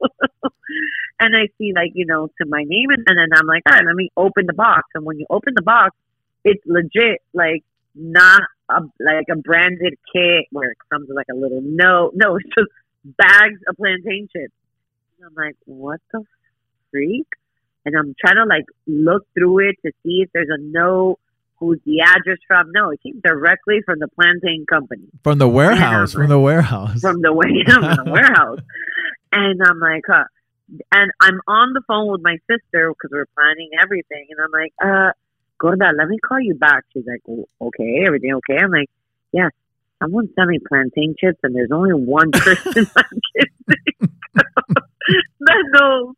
[1.21, 3.75] and I see like, you know, to my name and, and then I'm like, all
[3.75, 4.89] right, let me open the box.
[4.95, 5.97] And when you open the box,
[6.45, 11.37] it's legit like not a like a branded kit where it comes with like a
[11.37, 12.13] little note.
[12.15, 12.71] No, it's just
[13.05, 14.55] bags of plantain chips.
[15.19, 16.23] And I'm like, what the
[16.91, 17.27] freak?
[17.85, 21.19] And I'm trying to like look through it to see if there's a note,
[21.57, 22.71] who's the address from.
[22.73, 26.13] No, it came directly from the plantain company from the warehouse.
[26.13, 27.01] From the warehouse.
[27.01, 28.61] from the way from the warehouse.
[29.33, 30.25] And I'm like, huh.
[30.93, 34.27] And I'm on the phone with my sister because we're planning everything.
[34.31, 35.13] And I'm like, uh,
[35.61, 36.85] Gorda, let me call you back.
[36.93, 38.59] She's like, "O- okay, everything okay?
[38.63, 38.89] I'm like,
[39.33, 39.49] yeah,
[40.03, 44.09] Someone sent me plantain chips, and there's only one person I can
[45.41, 46.15] that knows.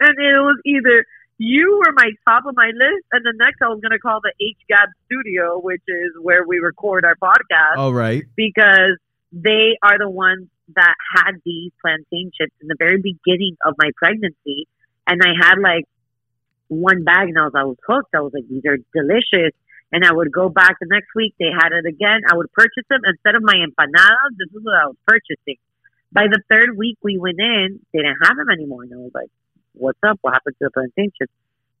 [0.00, 1.06] And it was either
[1.38, 4.20] you were my top of my list, and the next I was going to call
[4.20, 8.22] the HGAB studio, which is where we record our podcast All right.
[8.36, 8.98] because
[9.32, 13.90] they are the ones that had these plantain chips in the very beginning of my
[13.96, 14.68] pregnancy.
[15.06, 15.84] And I had like
[16.72, 18.14] one bag and I was, I was hooked.
[18.14, 19.52] I was like, these are delicious.
[19.92, 21.34] And I would go back the next week.
[21.38, 22.22] They had it again.
[22.30, 24.32] I would purchase them instead of my empanadas.
[24.38, 25.60] This is what I was purchasing.
[26.10, 28.84] By the third week we went in, they didn't have them anymore.
[28.84, 29.28] And I was like,
[29.74, 30.18] what's up?
[30.22, 31.32] What happened to the plantain chips?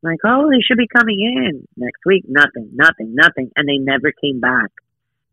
[0.04, 2.24] I'm like, oh, they should be coming in next week.
[2.28, 3.50] Nothing, nothing, nothing.
[3.56, 4.70] And they never came back.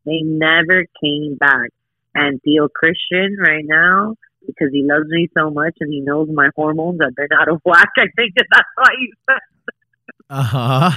[0.05, 1.69] They never came back.
[2.15, 4.15] and Theo Christian right now
[4.55, 7.53] because he loves me so much and he knows my hormones that they're not out
[7.55, 7.89] of whack.
[7.97, 9.39] I think that that's why he said
[10.29, 10.91] Uh huh.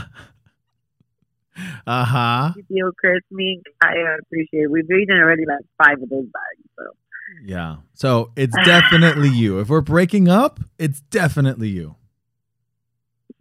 [1.87, 2.53] Uh huh.
[2.69, 3.21] Theo Chris.
[3.31, 4.71] Me, I appreciate it.
[4.71, 6.69] We've eaten already like five of those bags.
[6.77, 6.85] So
[7.45, 7.77] Yeah.
[7.95, 9.59] So it's definitely you.
[9.61, 11.97] If we're breaking up, it's definitely you.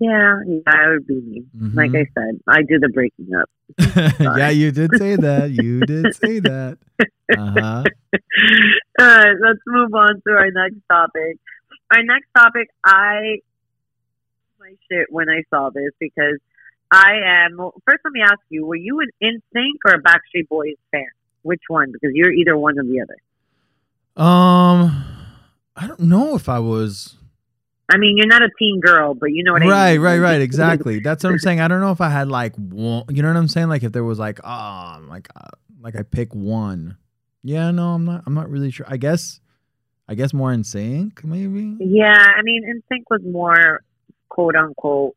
[0.02, 1.46] Yeah, yeah, it would be me.
[1.76, 1.92] Like.
[1.92, 3.48] I said, I do the breaking up.
[4.20, 5.52] yeah, you did say that.
[5.52, 6.80] You did say that.
[7.38, 7.84] Uh huh.
[9.00, 11.38] All right, let's move on to our next topic.
[11.94, 13.42] Our next topic, I
[14.60, 16.40] my shit when I saw this because
[16.92, 17.58] I am.
[17.86, 21.06] First, let me ask you: Were you an NSYNC or a Backstreet Boys fan?
[21.44, 21.92] Which one?
[21.92, 24.24] Because you're either one or the other.
[24.26, 25.06] Um,
[25.76, 27.18] I don't know if I was.
[27.94, 30.02] I mean, you're not a teen girl, but you know what I Right, mean.
[30.02, 30.32] right, right.
[30.32, 30.42] Right.
[30.50, 31.00] Exactly.
[31.00, 31.60] That's what I'm saying.
[31.60, 33.04] I don't know if I had like one.
[33.10, 33.68] You know what I'm saying?
[33.70, 35.50] Like if there was like, oh, like, uh,
[35.82, 36.98] like I pick one.
[37.44, 38.24] Yeah, no, I'm not.
[38.26, 38.86] I'm not really sure.
[38.88, 39.40] I guess,
[40.08, 41.76] I guess more NSYNC, maybe.
[41.80, 43.82] Yeah, I mean, NSYNC was more
[44.30, 45.16] quote unquote.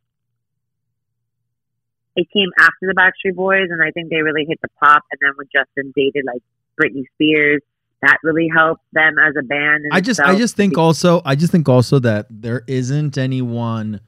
[2.16, 5.02] It came after the Backstreet Boys, and I think they really hit the pop.
[5.10, 6.42] And then when Justin dated like
[6.80, 7.60] Britney Spears,
[8.04, 9.86] that really helped them as a band.
[9.92, 14.00] I just, I just think also, I just think also that there isn't anyone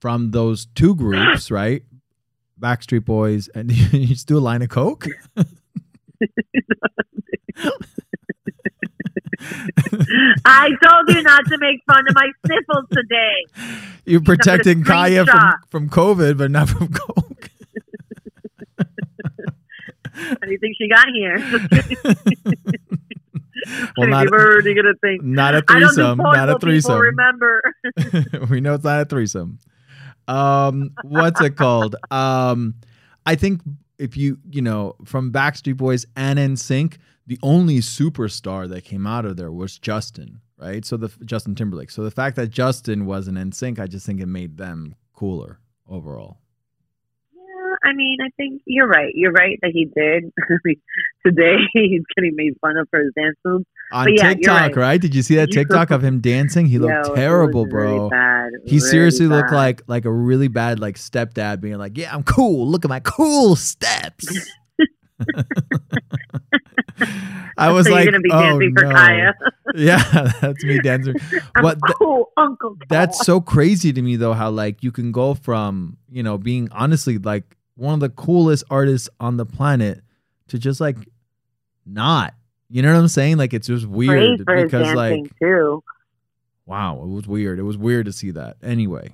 [0.00, 1.82] from those two groups, right?
[2.60, 5.06] Backstreet Boys, and you just do a line of coke.
[10.44, 13.44] I told you not to make fun of my sniffles today.
[14.04, 17.50] You're protecting Kaya from, from COVID, but not from coke.
[20.14, 21.38] How do you think she got here?
[23.96, 25.22] well, not, People are already gonna think.
[25.22, 26.18] not a I don't do threesome.
[26.18, 26.98] Not a threesome.
[26.98, 27.62] remember.
[28.50, 29.58] we know it's not a threesome.
[30.28, 31.96] Um, what's it called?
[32.10, 32.74] Um,
[33.26, 33.62] I think
[33.98, 39.24] if you you know from Backstreet Boys and NSYNC, the only superstar that came out
[39.24, 40.84] of there was Justin, right?
[40.84, 41.90] So the Justin Timberlake.
[41.90, 45.58] So the fact that Justin was an NSYNC, I just think it made them cooler
[45.88, 46.38] overall.
[47.84, 49.12] I mean, I think you're right.
[49.14, 50.32] You're right that he did.
[51.26, 53.64] Today he's getting made fun of for his dance moves.
[53.92, 54.76] On But yeah, TikTok, right.
[54.76, 55.00] right.
[55.00, 56.66] Did you see that TikTok of him dancing?
[56.66, 57.94] He looked it terrible, bro.
[57.96, 58.50] Really bad.
[58.64, 62.22] He Really seriously looked like like a really bad like stepdad being like, "Yeah, I'm
[62.22, 62.66] cool.
[62.68, 64.26] Look at my cool steps."
[67.58, 69.34] I was so like, you're gonna be "Oh for no." Kaya.
[69.74, 71.14] Yeah, that's me dancing.
[71.54, 72.76] I'm What the- cool, Uncle.
[72.88, 76.68] That's so crazy to me though how like you can go from, you know, being
[76.72, 80.02] honestly like one of the coolest artists on the planet
[80.48, 80.96] to just like
[81.84, 82.32] not.
[82.70, 83.38] You know what I'm saying?
[83.38, 85.82] Like it's just weird because like too.
[86.64, 87.58] wow, it was weird.
[87.58, 88.56] It was weird to see that.
[88.62, 89.10] Anyway.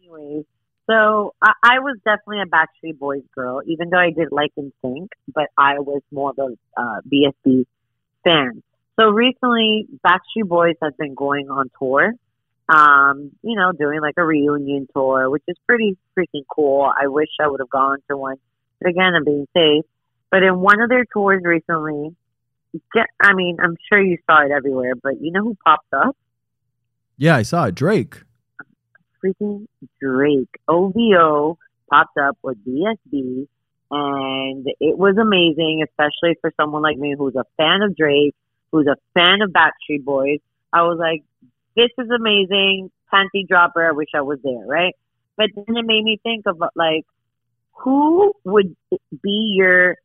[0.00, 0.44] Anyways,
[0.90, 5.08] so I, I was definitely a Backstreet Boys girl, even though I did like NSYNC,
[5.32, 7.66] but I was more of a uh, BSB
[8.24, 8.62] fan.
[8.98, 12.14] So recently, Backstreet Boys has been going on tour.
[12.68, 16.90] Um, you know, doing like a reunion tour, which is pretty freaking cool.
[16.90, 18.36] I wish I would have gone to one,
[18.80, 19.84] but again, I'm being safe.
[20.30, 22.16] But in one of their tours recently,
[22.94, 26.16] get, I mean, I'm sure you saw it everywhere, but you know who popped up?
[27.16, 27.74] Yeah, I saw it.
[27.74, 28.22] Drake.
[29.22, 29.66] freaking
[30.00, 30.48] Drake.
[30.66, 31.58] OVO
[31.90, 33.46] popped up with BSB,
[33.90, 38.34] and it was amazing, especially for someone like me who's a fan of Drake,
[38.72, 40.40] who's a fan of Backstreet Boys.
[40.72, 41.22] I was like,
[41.76, 42.90] this is amazing.
[43.12, 43.88] Panty dropper.
[43.88, 44.94] I wish I was there, right?
[45.36, 47.04] But then it made me think of like,
[47.72, 48.76] who would
[49.22, 49.96] be your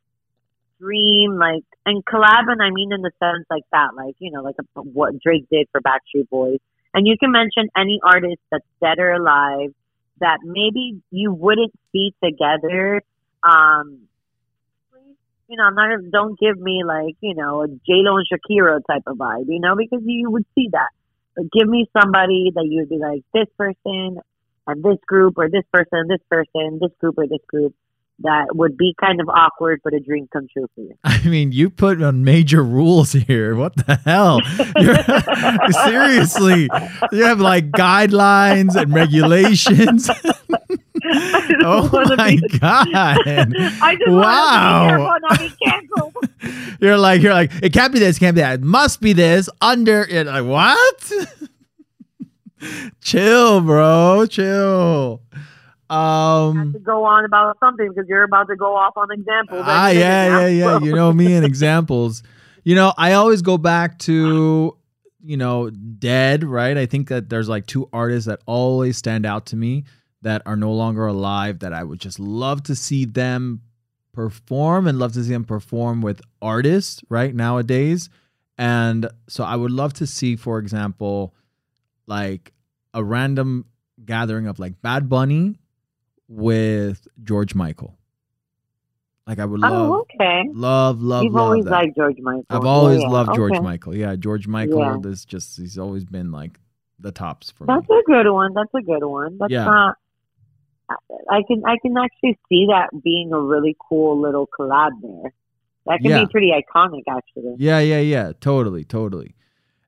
[0.80, 4.42] dream, like, and collab, and I mean in the sense like that, like, you know,
[4.42, 6.60] like a, what Drake did for Backstreet Boys.
[6.94, 9.74] And you can mention any artist that's dead or alive
[10.20, 13.02] that maybe you wouldn't see together.
[13.44, 14.02] Um,
[15.48, 16.12] you know, I'm not.
[16.12, 19.60] Don't give me like you know a J Lo and Shakira type of vibe, you
[19.60, 20.90] know, because you would see that.
[21.52, 24.20] Give me somebody that you'd be like this person
[24.68, 27.74] and this group, or this person, this person, this group, or this group
[28.22, 30.96] that would be kind of awkward, but a dream come true for you.
[31.04, 33.56] I mean, you put on major rules here.
[33.56, 34.42] What the hell?
[35.86, 36.70] Seriously,
[37.12, 40.10] you have like guidelines and regulations.
[41.64, 42.88] oh my be- god!
[42.96, 44.98] I just Wow.
[45.00, 46.78] want to be careful, not be canceled.
[46.82, 48.56] You're like, you're like, it can't be this, can't be that.
[48.56, 49.50] It must be this.
[49.62, 51.12] Under it, like what?
[53.02, 54.26] chill, bro.
[54.30, 55.22] Chill.
[55.90, 56.74] Um.
[56.74, 59.64] to go on about something because you're about to go off on examples.
[59.66, 60.80] Ah, yeah, yeah, yeah.
[60.80, 62.22] You know me and examples.
[62.64, 64.78] You know, I always go back to,
[65.24, 66.78] you know, dead, right?
[66.78, 69.86] I think that there's like two artists that always stand out to me
[70.22, 73.62] that are no longer alive that I would just love to see them
[74.12, 78.10] perform and love to see them perform with artists right nowadays.
[78.58, 81.34] And so I would love to see, for example,
[82.08, 82.52] like
[82.94, 83.66] a random
[84.06, 85.60] gathering of like Bad Bunny
[86.28, 87.96] with George Michael.
[89.26, 90.50] Like I would oh, love, oh, okay.
[90.52, 91.72] love, love, You've love always that.
[91.72, 92.46] liked George Michael.
[92.50, 93.08] I've always yeah.
[93.10, 93.62] loved George Okay.
[93.62, 93.96] Michael.
[93.96, 95.10] Yeah, George Michael Yeah.
[95.10, 96.60] is just he's always been like
[96.98, 97.74] the tops for me.
[97.76, 98.00] That's me.
[98.00, 98.54] a good one.
[98.56, 99.38] That's a good one.
[99.38, 99.66] That's Yeah.
[99.66, 99.98] not.
[101.30, 105.32] I can I can actually see that being a really cool little collab there.
[105.86, 106.22] That can Yeah.
[106.26, 107.56] be pretty iconic, actually.
[107.58, 108.32] Yeah, yeah, yeah.
[108.40, 109.36] Totally, totally.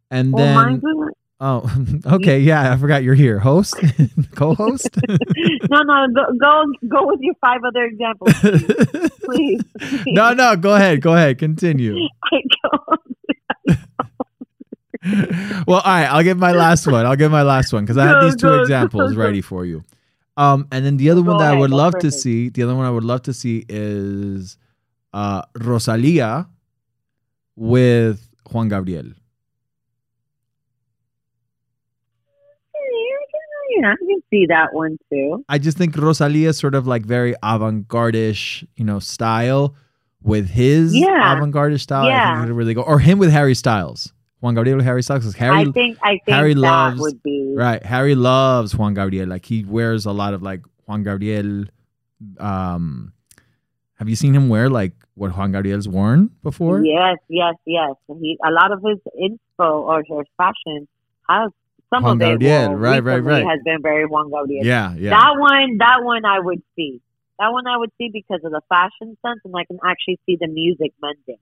[0.09, 0.83] And Well, then mine's
[1.39, 1.71] oh,
[2.15, 3.75] okay, yeah, I forgot you're here, host,
[4.35, 4.89] co-host.
[5.69, 8.33] no, no, go, go go with your five other examples,
[9.23, 9.61] please.
[10.07, 11.95] no, no, go ahead, go ahead, continue.
[15.65, 17.05] Well, all right, I'll give my last one.
[17.07, 19.83] I'll give my last one because I have these two examples ready for you.
[20.43, 22.75] Um, and then the other Go one that I would love to see, the other
[22.75, 24.57] one I would love to see is
[25.13, 26.47] uh Rosalia
[27.55, 28.17] with
[28.51, 29.09] Juan Gabriel.
[33.77, 35.45] Yeah, I can see that one too.
[35.47, 39.75] I just think Rosalia is sort of like very avant-garde-ish, you know, style
[40.21, 41.33] with his Yeah.
[41.37, 42.05] avant-garde style.
[42.05, 42.33] I Yeah.
[42.35, 42.81] think it'll really go.
[42.81, 44.11] Or him with Harry Styles.
[44.41, 45.01] Juan Gabriel Harry.
[45.03, 47.81] 'cause Harry, I think I think Harry that loves- would be right?
[47.85, 49.27] Harry loves Juan Gabriel.
[49.29, 51.65] Like he wears a lot of like Juan Gabriel.
[52.39, 53.13] Um,
[53.95, 56.83] have you seen him wear like what Juan Gabriel's worn before?
[56.83, 57.95] Yes, yes, yes.
[58.07, 60.87] He a lot of his info or his fashion
[61.29, 61.51] has
[61.93, 62.39] some Juan of it.
[62.39, 63.45] Gabriel, well, right, right, right.
[63.45, 64.65] Has been very Juan Gabriel.
[64.65, 65.11] yeah, yeah.
[65.11, 67.01] That one, that one I would see.
[67.39, 70.37] That one I would see because of the fashion sense, and I can actually see
[70.39, 71.41] the music mending,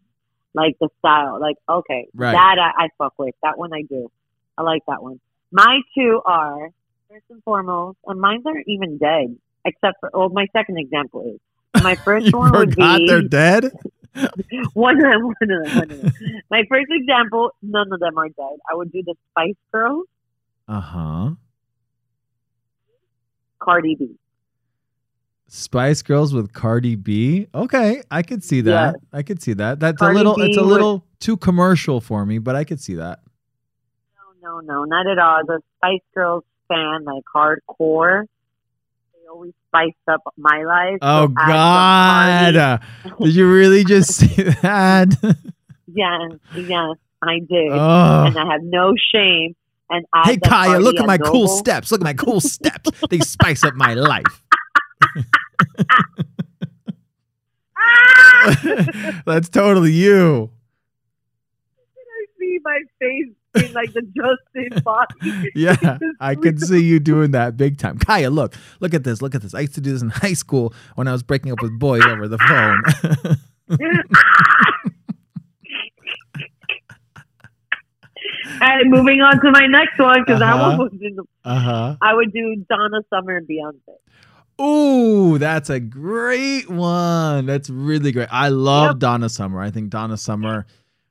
[0.54, 1.40] like the style.
[1.40, 2.34] Like, okay, Right.
[2.34, 3.36] that I, I fuck with.
[3.44, 4.10] That one I do.
[4.58, 5.20] I like that one.
[5.52, 6.70] My two are
[7.10, 10.10] first and foremost, and mine aren't even dead, except for.
[10.14, 13.72] Well, my second example is my first one would be they're dead.
[14.74, 16.14] one of them, one of them, one of them.
[16.52, 18.58] My first example, none of them are dead.
[18.70, 20.06] I would do the Spice Girls,
[20.68, 21.30] Uh huh.
[23.60, 24.16] Cardi B.
[25.50, 27.48] Spice Girls with Cardi B.
[27.54, 28.96] Okay, I could see that.
[29.12, 29.80] I could see that.
[29.80, 30.42] That's Cardi a little.
[30.42, 33.20] it's a little too commercial for me, but I could see that.
[34.44, 35.42] No, no, no, not at all.
[35.46, 38.26] The Spice Girls fan, like hardcore.
[39.14, 41.00] They always spice up my life.
[41.02, 42.82] Oh God!
[43.20, 45.10] Did you really just see that?
[45.92, 48.26] Yes, yes, I did, oh.
[48.28, 49.56] and I have no shame.
[49.90, 51.92] And add Hey Kaya, look at my cool steps.
[51.92, 52.92] Look at my cool steps.
[53.10, 54.44] They spice up my life.
[59.26, 60.50] That's totally you.
[61.98, 65.52] I see my face in like the Justin body.
[65.56, 67.98] Yeah, I could see you doing that big time.
[67.98, 69.54] Kaya, look, look at this, look at this.
[69.54, 72.04] I used to do this in high school when I was breaking up with boys
[72.06, 73.38] over the phone.
[78.62, 80.70] and moving on to my next one because that Uh-huh.
[80.70, 81.24] one was in the.
[81.46, 81.96] uh huh.
[82.02, 83.96] I would do Donna Summer and Beyonce.
[84.62, 87.46] Ooh, that's a great one.
[87.46, 88.28] That's really great.
[88.32, 89.00] I love Yep.
[89.00, 89.62] Donna Summer.
[89.62, 90.66] I think Donna Summer.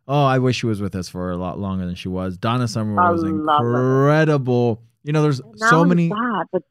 [0.07, 2.37] Oh, I wish she was with us for a lot longer than she was.
[2.39, 3.69] Donna Summer I was love her.
[4.09, 4.83] incredible.
[5.05, 6.09] You know, there's so many.
[6.09, 6.63] That, but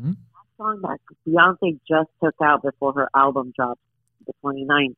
[0.00, 0.10] Hmm?
[0.12, 0.16] that
[0.56, 3.80] song that Beyonce just took out before her album dropped,
[4.26, 4.94] the 29th.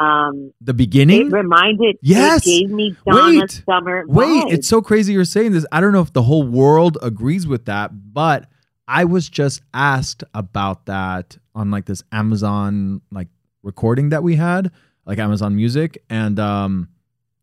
[0.00, 1.30] Um, The it beginning.
[1.30, 1.96] reminded.
[2.02, 2.46] Yes!
[2.46, 3.62] It gave me Donna Wait.
[3.66, 4.04] Summer.
[4.06, 5.66] Wait, it's so crazy you're saying this.
[5.72, 8.48] I don't know if the whole world agrees with that, but
[8.88, 13.28] I was just asked about that on like this Amazon like
[13.62, 14.72] recording that we had,
[15.04, 16.88] like Amazon Music, and um,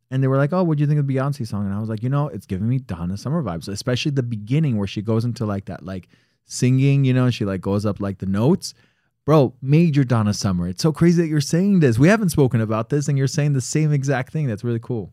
[0.09, 1.79] and they were like, "Oh, what do you think of the Beyonce song?" And I
[1.79, 5.03] was like, "You know, it's giving me Donna Summer vibes, especially the beginning where she
[5.03, 6.07] goes into like that like
[6.45, 8.73] singing, you know, she like goes up like the notes."
[9.23, 10.67] Bro, major Donna Summer.
[10.67, 11.97] It's so crazy that you're saying this.
[11.97, 14.47] We haven't spoken about this, and you're saying the same exact thing.
[14.47, 15.11] That's really cool.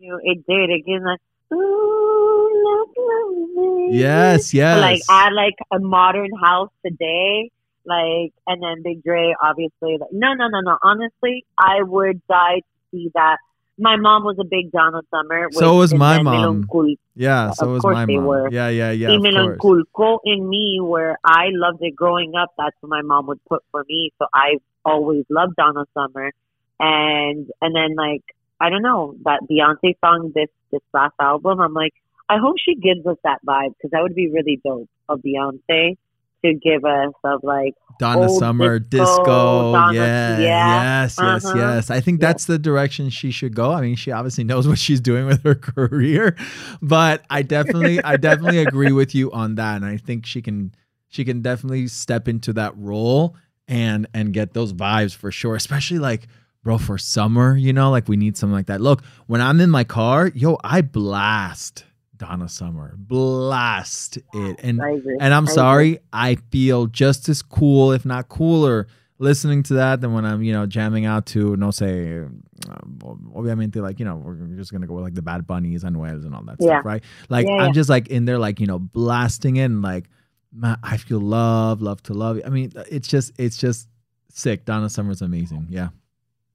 [0.00, 0.18] you.
[0.22, 0.70] It did.
[0.70, 1.20] It gave like.
[1.54, 1.81] Ooh.
[3.92, 4.80] Yes, yes.
[4.80, 7.50] Like add like a modern house today,
[7.84, 12.60] like and then Big Dre obviously like no no no no honestly I would die
[12.60, 13.38] to see that.
[13.78, 15.48] My mom was a big Donna Summer.
[15.52, 16.64] So was my mom.
[16.64, 18.26] Melanchol- yeah, of so was course my they mom.
[18.26, 18.48] were.
[18.50, 19.08] Yeah, yeah, yeah.
[19.08, 19.22] y Of.
[19.22, 22.50] Melancolco in me where I loved it growing up.
[22.58, 24.12] That's what my mom would put for me.
[24.18, 26.32] So I always loved Donna Summer,
[26.78, 28.22] and and then like
[28.60, 31.58] I don't know that Beyonce song this this last album.
[31.60, 31.94] I'm like
[32.28, 35.96] I hope she gives us that vibe because that would be really dope of Beyonce
[36.44, 39.72] to give us of like Donna Summer, disco, disco.
[39.72, 41.58] Donna- yeah, yeah, yes, yes, uh-huh.
[41.58, 41.90] yes.
[41.90, 43.70] I think that's the direction she should go.
[43.70, 46.36] I mean, she obviously knows what she's doing with her career,
[46.80, 50.74] but I definitely, I definitely agree with you on that, and I think she can,
[51.08, 53.36] she can definitely step into that role
[53.68, 55.54] and and get those vibes for sure.
[55.54, 56.26] Especially like,
[56.64, 58.80] bro, for summer, you know, like we need something like that.
[58.80, 61.84] Look, when I'm in my car, yo, I blast
[62.22, 64.80] Donna Summer, blast it, and
[65.20, 68.86] and I'm I sorry, I feel just as cool, if not cooler,
[69.18, 72.76] listening to that than when I'm, you know, jamming out to no say, uh,
[73.34, 76.32] obviamente, like you know, we're just gonna go with like the Bad Bunnies, Anuels, and
[76.34, 76.74] all that Yeah.
[76.76, 77.02] stuff, right?
[77.28, 77.72] Like Yeah, I'm yeah.
[77.72, 80.04] just like in there, like you know, blasting it, and like
[80.52, 82.42] man, I feel love, love to love you.
[82.46, 83.88] I mean, it's just, it's just
[84.30, 84.64] sick.
[84.64, 85.66] Donna Summer's amazing.
[85.70, 85.88] Yeah,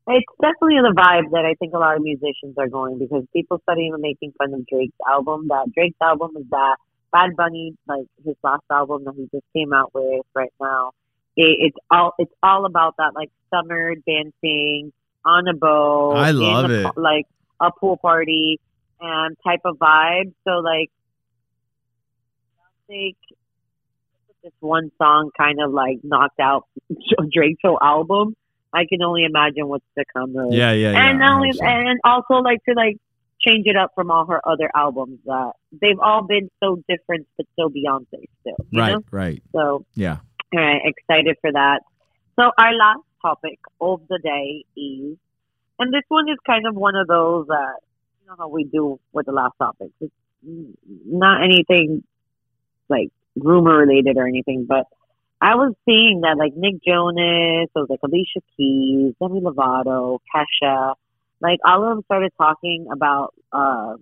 [0.10, 3.60] It's definitely the vibe that I think a lot of musicians are going because people
[3.64, 5.48] started even making fun of Drake's album.
[5.50, 6.78] That Drake's album is that
[7.12, 10.92] Bad Bunny, like his last album that he just came out with right now.
[11.36, 14.94] It, it's all it's all about that like summer dancing
[15.26, 16.14] on a boat.
[16.16, 16.98] I love a it.
[16.98, 17.26] Like
[17.60, 18.60] a pool party
[19.02, 20.34] and type of vibe.
[20.48, 20.90] So like,
[22.88, 23.18] think
[24.44, 26.66] this one song kind of like knocked out
[27.34, 28.36] Drake's whole album.
[28.74, 30.36] I can only imagine what's to come.
[30.36, 30.58] Really.
[30.58, 31.10] yeah, yeah, yeah.
[31.10, 31.66] and not only so.
[31.66, 32.98] and also like to like
[33.40, 35.52] change it up from all her other albums that
[35.82, 38.56] they've all been so different but so Beyonce still.
[38.74, 39.04] Right, know?
[39.12, 39.42] right.
[39.54, 40.18] So Yeah.
[40.54, 41.82] all right, excited for that.
[42.36, 45.18] So our last topic of the day is
[45.80, 47.76] and this one is kind of one of those that
[48.22, 49.94] you know how we do with the last topics.
[50.02, 50.14] It's
[50.44, 52.04] not anything
[52.90, 54.86] like rumor related or anything, but
[55.40, 60.96] I was seeing that like Nick Jonas, it was like Alicia Keys, Demi Lovato, Kesha,
[61.40, 63.96] like all of them started talking about uh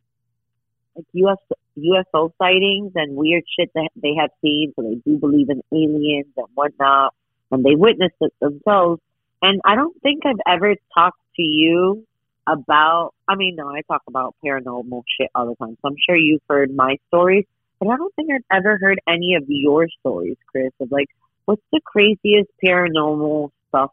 [0.96, 1.38] like US
[1.78, 6.32] UFO sightings and weird shit that they have seen, so they do believe in aliens
[6.38, 7.14] and whatnot,
[7.52, 9.02] and they witnessed it themselves.
[9.42, 12.06] And I don't think I've ever talked to you
[12.48, 13.14] about.
[13.28, 16.42] I mean, no, I talk about paranormal shit all the time, so I'm sure you've
[16.50, 17.46] heard my stories,
[17.80, 20.72] but I don't think I've ever heard any of your stories, Chris.
[20.80, 21.10] Of like,
[21.46, 23.92] what's the craziest paranormal stuff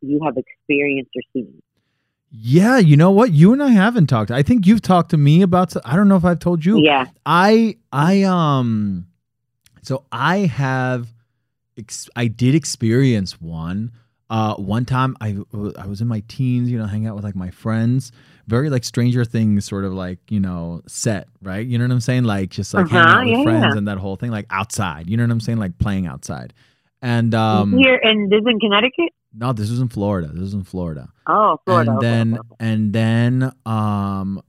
[0.00, 1.60] you have experienced or seen?
[2.30, 3.32] Yeah, you know what?
[3.32, 4.30] You and I haven't talked.
[4.30, 5.74] I think you've talked to me about.
[5.86, 6.84] I don't know if I've told you.
[6.84, 9.06] Yeah, I I um
[9.82, 11.08] so I have
[11.78, 13.92] ex- I did experience one
[14.30, 15.36] uh one time I
[15.78, 18.12] I was in my teens, you know, hanging out with like my friends,
[18.48, 21.66] very like Stranger Things sort of like, you know, set, right?
[21.66, 22.24] You know what I'm saying?
[22.24, 23.74] Like just like hanging Uh-huh, out with yeah, friends yeah.
[23.74, 25.08] and that whole thing like outside.
[25.08, 25.58] You know what I'm saying?
[25.58, 26.52] Like playing outside.
[27.02, 29.12] And um here and this is in Connecticut.
[29.34, 30.28] no, this was in Florida.
[30.32, 31.90] This was in Florida Oh, Florida.
[31.90, 34.42] and okay, then okay, and then um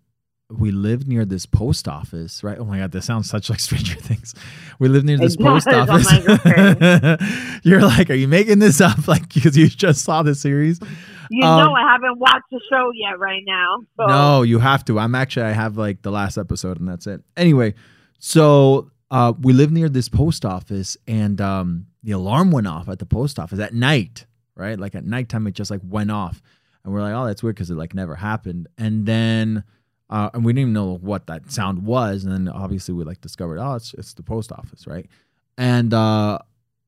[0.50, 3.96] we lived near this post office right oh my god this sounds such like stranger
[4.00, 4.34] things
[4.80, 5.90] we lived near this It post does.
[5.90, 7.20] Office like,
[7.64, 10.80] you're like are you making this up like because you just saw the series
[11.30, 13.80] You Um, know, I haven't watched the show yet right now.
[13.98, 14.06] So.
[14.08, 17.22] no you have to i'm actually i have like the last episode and that's it
[17.36, 17.74] anyway
[18.20, 23.00] so uh we lived near this post office and um the alarm went off at
[23.00, 24.26] the post office at night
[24.58, 24.80] right?
[24.80, 26.42] Like at nighttime it just like went off.
[26.84, 28.68] And we're like oh that's weird because it like never happened.
[28.78, 29.64] And then
[30.10, 32.24] uh, and we didn't even know what that sound was.
[32.24, 35.08] And then obviously we like discovered oh it's it's the post office right?
[35.58, 36.40] And uh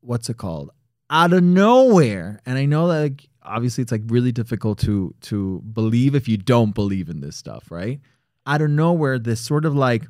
[0.01, 0.71] what's it called?
[1.09, 2.39] Out of nowhere.
[2.45, 6.37] And i know that like obviously it's like really difficult to to believe if you
[6.37, 7.99] don't believe in this stuff right?
[8.47, 10.05] Out of nowhere this sort of like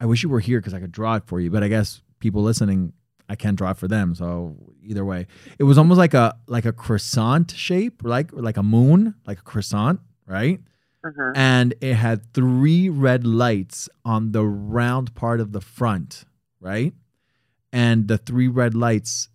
[0.00, 2.02] i wish you were here because i could draw it for you but i guess
[2.20, 2.92] people listening
[3.28, 5.26] i can't draw it for them so either way
[5.58, 9.42] it was almost like a like a croissant shape like like a moon like a
[9.42, 10.60] croissant right
[11.04, 11.32] Uh-huh.
[11.36, 16.24] and it had three red lights on the round part of the front,
[16.60, 16.92] right?
[17.72, 19.28] And the three red lights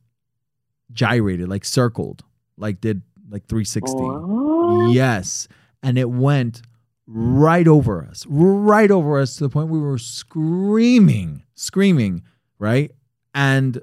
[0.91, 2.23] gyrated, like circled,
[2.57, 3.95] like did like 360.
[3.95, 4.91] What?
[4.93, 5.47] Yes.
[5.81, 6.61] And it went
[7.07, 12.23] right over us, right over us to the point we were screaming, screaming,
[12.59, 12.91] right?
[13.33, 13.81] And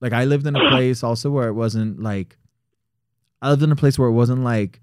[0.00, 2.36] like I lived in a place also where it wasn't like,
[3.40, 4.80] I lived in a place where it wasn't like,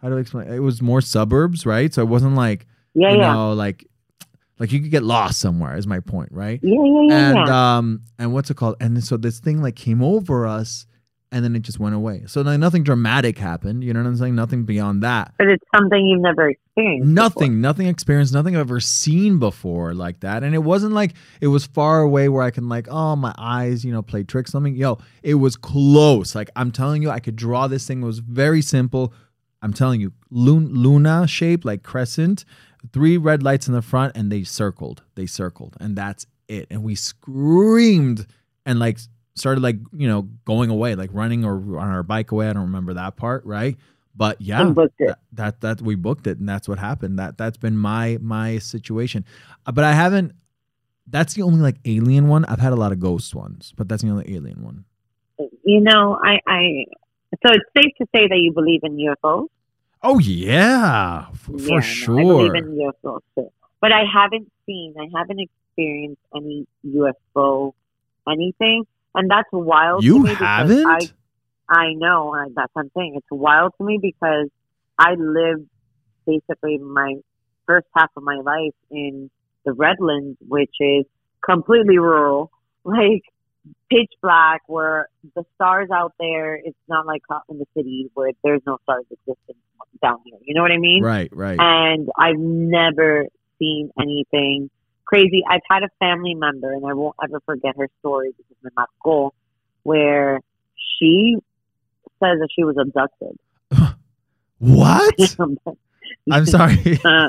[0.00, 0.52] how do I explain?
[0.52, 1.92] It was more suburbs, right?
[1.94, 3.32] So it wasn't like, Yeah, you yeah.
[3.32, 3.86] know, like,
[4.58, 6.60] like you could get lost somewhere is my point, right?
[6.62, 7.76] yeah, yeah, yeah, and yeah.
[7.78, 10.86] um and what's it called and so this thing like came over us
[11.32, 12.22] and then it just went away.
[12.26, 14.34] So like nothing dramatic happened you know what i'm saying?
[14.34, 15.34] Nothing beyond that.
[15.38, 17.08] But it's something you've never experienced.
[17.08, 20.44] nothing nothing experienced nothing i've ever seen before like that.
[20.44, 23.84] And it wasn't like it was far away where i can like oh my eyes
[23.84, 24.70] you know play tricks on me.
[24.70, 26.34] Yo it was close.
[26.34, 28.02] Like i'm telling you i could draw this thing.
[28.02, 29.12] It was very simple.
[29.62, 32.44] I'm telling you lun- luna shape like crescent
[32.92, 35.02] three red lights in the front and they circled.
[35.14, 35.76] They circled.
[35.80, 36.66] And that's it.
[36.70, 38.26] And we screamed
[38.66, 38.98] and like
[39.34, 42.62] started like you know going away like running or on our bike away i don't
[42.64, 43.76] remember that part right
[44.14, 45.14] but yeah And booked it.
[45.32, 48.58] that, that that we booked it and that's what happened that that's been my my
[48.58, 49.24] situation
[49.66, 50.32] Uh, but i haven't
[51.06, 54.02] that's the only like alien one i've had a lot of ghost ones but that's
[54.02, 54.84] the only alien one
[55.64, 56.84] You know, I, I
[57.42, 59.48] so it's safe to say that you believe in UFOs.
[60.02, 62.18] Oh yeah, for Yeah, no, sure.
[62.20, 63.48] I believe in UFOs too.
[63.80, 67.72] But I haven't seen, I haven't experienced any UFO
[68.28, 68.84] anything,
[69.14, 70.04] and that's wild.
[70.04, 70.86] you to me haven't?
[70.86, 71.00] I,
[71.68, 73.14] I know, and that's what I'm saying.
[73.16, 74.48] It's wild to me because
[74.98, 75.68] I lived
[76.26, 77.16] basically my
[77.66, 79.30] first half of my life in
[79.64, 81.04] the Redlands, which is
[81.44, 82.50] completely rural,
[82.84, 83.22] like
[83.90, 86.54] pitch black, where the stars out there.
[86.54, 89.56] It's not like in the city where there's no stars existing
[90.02, 90.38] down here.
[90.42, 91.02] You know what I mean?
[91.02, 91.58] right, right.
[91.60, 93.26] and I've never
[93.58, 94.70] seen anything
[95.06, 95.42] crazy.
[95.48, 99.30] I've had a family member, and I won't ever forget her story because me marcó,
[99.82, 100.40] where
[100.98, 101.36] she
[102.22, 103.36] says that she was abducted.
[104.58, 105.14] what?
[106.30, 107.00] I'm sorry.
[107.12, 107.28] Uh,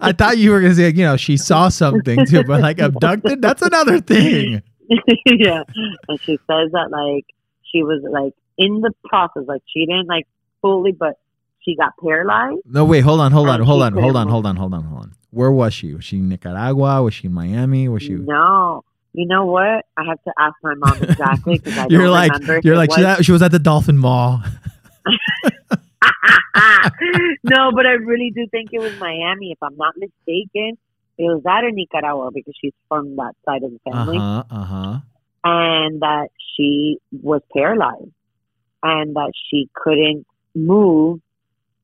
[0.00, 3.42] I thought you were gonna say, you know, she saw something too, but like abducted,
[3.42, 4.62] that's another thing.
[5.26, 5.64] yeah,
[6.08, 7.24] and she says that like
[7.64, 10.26] she was like in the process, like she didn't like
[10.62, 11.18] fully, but
[11.62, 12.60] she got paralyzed.
[12.64, 15.02] No, wait, hold on, hold on, hold on, hold on, hold on, hold on, hold
[15.02, 15.12] on.
[15.36, 15.92] Where was she?
[15.92, 17.02] Was she in Nicaragua?
[17.02, 17.88] Was she in Miami?
[17.88, 18.14] Was she?
[18.14, 18.82] No,
[19.12, 19.84] you know what?
[19.98, 22.60] I have to ask my mom exactly because I You're don't like, remember.
[22.64, 24.42] you're like, she, was- she was at the Dolphin Mall.
[27.44, 30.78] no, but I really do think it was Miami, if I'm not mistaken.
[31.18, 34.64] It was that or Nicaragua because she's from that side of the family, huh, uh
[34.64, 34.98] huh.
[35.44, 38.08] and that she was paralyzed
[38.82, 41.20] and that she couldn't move,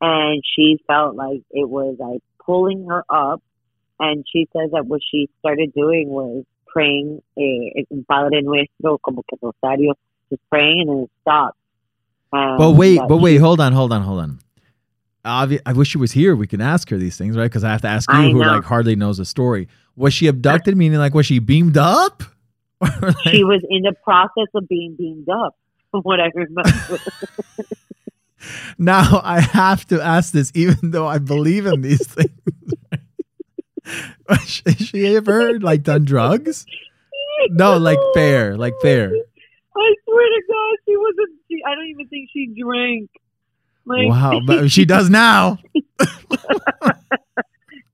[0.01, 3.43] and she felt like it was like pulling her up,
[4.01, 9.39] and she says that what she started doing was praying eh, Padre Nuestro, como que
[9.41, 9.95] rosario,
[10.31, 11.59] just praying, and then it stopped.
[12.33, 14.39] And But wait, that but wait, hold on, hold on, hold on.
[15.25, 16.35] Obvi- I wish she was here.
[16.35, 17.45] We can ask her these things, right?
[17.45, 18.55] Because I have to ask you, I who know.
[18.55, 19.69] like hardly knows the story.
[19.95, 20.77] Was she abducted?
[20.77, 22.23] Meaning, like, was she beamed up?
[23.01, 25.55] Like- she was in the process of being beamed up,
[25.93, 26.99] from what I remember.
[28.79, 32.31] now I have to ask this, even though I believe in these things.
[34.29, 36.67] Has she, ever like done drugs?
[37.51, 39.09] No, like fair, like fair.
[39.77, 41.39] I swear to God, she wasn't.
[41.51, 43.11] She, I don't even think she drank.
[43.85, 45.59] Like, Wow, but she does now.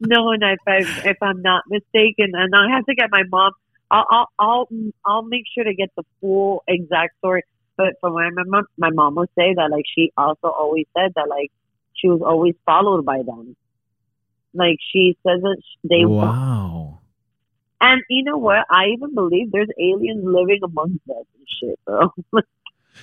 [0.01, 3.53] no, and if, I, if I'm not mistaken, and I have to get my mom.
[3.91, 4.69] I'll, I'll, I'll,
[5.07, 7.43] I'll make sure to get the full exact story.
[7.79, 11.13] But from what I remember, my mom would say that like she also always said
[11.15, 11.53] that like
[11.95, 13.57] she was always followed by them.
[14.53, 16.99] Like she says that they Wow.
[17.81, 18.67] And you know what?
[18.69, 22.13] I even believe there's aliens living amongst us and shit, bro.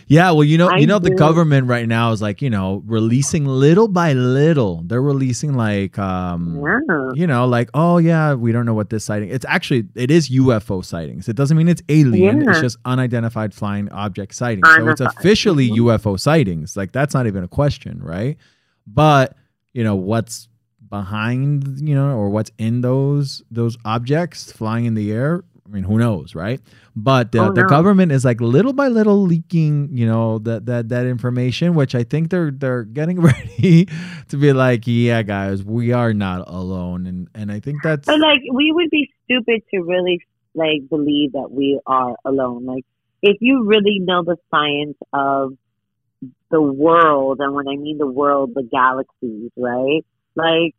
[0.07, 2.83] Yeah, well, you know, I you know, the government right now is like, you know,
[2.85, 4.83] releasing little by little.
[4.85, 7.11] They're releasing like, um, yeah.
[7.13, 9.29] you know, like, oh yeah, we don't know what this sighting.
[9.29, 11.27] It's actually it is UFO sightings.
[11.27, 12.47] It doesn't mean it's alien.
[12.47, 14.67] It's just unidentified flying object sightings.
[14.75, 15.77] So it's officially Mhm.
[15.77, 16.77] UFO sightings.
[16.77, 18.37] Like that's not even a question, right?
[18.87, 19.35] But
[19.73, 20.47] you know what's
[20.89, 25.43] behind, you know, or what's in those those objects flying in the air.
[25.65, 26.61] I mean, who knows, right?
[26.95, 30.89] But the, Oh, the government is like little by little leaking, you know, that that
[30.89, 33.87] that information, which I think they're they're getting ready
[34.29, 38.19] to be like, yeah, guys, we are not alone, and and I think that's But
[38.19, 40.21] like we would be stupid to really
[40.53, 42.65] like believe that we are alone.
[42.65, 42.85] Like
[43.23, 45.57] if you really know the science of
[46.51, 50.05] the world, and when I mean the world, the galaxies, right?
[50.35, 50.75] Like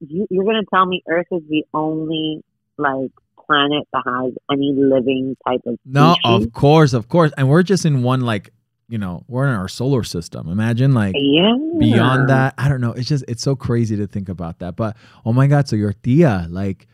[0.00, 2.42] you, you're gonna tell me Earth is the only
[2.76, 3.12] like
[3.46, 7.84] planet that has any living type of no, of course, of course, and we're just
[7.84, 8.50] in one like,
[8.88, 10.48] you know, we're in our solar system.
[10.48, 11.14] Imagine like.
[11.18, 11.54] yeah.
[11.78, 12.92] Beyond that, I don't know.
[12.92, 14.76] It's just it's so crazy to think about that.
[14.76, 16.86] But oh my god, so your tia, like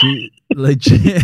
[0.00, 1.22] she legit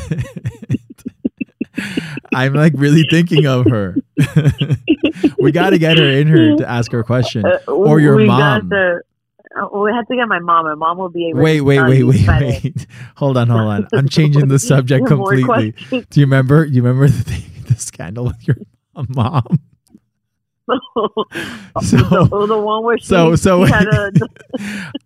[2.35, 3.97] I'm like really thinking of her.
[5.39, 7.45] we got to get her in here to ask her a question.
[7.45, 8.70] Uh, Or your mom.
[8.70, 9.01] To,
[9.57, 10.65] uh, we have to get my mom.
[10.67, 11.41] My mom will be able.
[11.41, 12.29] Wait, to wait, wait, wait,
[12.65, 12.87] wait.
[13.17, 13.89] Hold on, hold on.
[13.93, 15.73] I'm changing the subject completely.
[15.91, 16.65] Do you remember?
[16.65, 18.57] You remember the thing, the scandal with your
[19.09, 19.45] mom?
[21.83, 24.13] So- the, the one where she, so- so- she had a,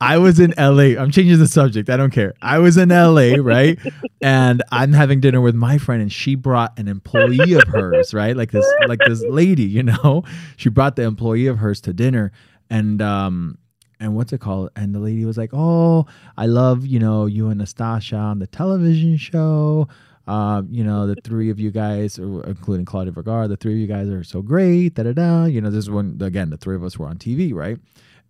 [0.01, 1.01] I was in LA.
[1.01, 1.89] I'm changing the subject.
[1.89, 2.35] I don't care.
[2.43, 3.79] I was in LA, right?
[4.21, 8.37] And I'm having dinner with my friend, and she brought an employee of hers, right?
[8.37, 10.25] Like this, like this lady, you know.
[10.57, 12.33] She brought the employee of hers to dinner,
[12.69, 13.59] and um,
[14.01, 14.71] and what's it called?
[14.77, 18.47] And the lady was like, "Oh, I love you know you and Nastasha on the
[18.47, 19.89] television show."
[20.27, 23.87] Um, you know, the three of you guys, including Claudia Vergara, the three of you
[23.87, 24.95] guys are so great.
[24.95, 25.45] Da da da.
[25.45, 27.79] You know, this is when again the three of us were on TV, right?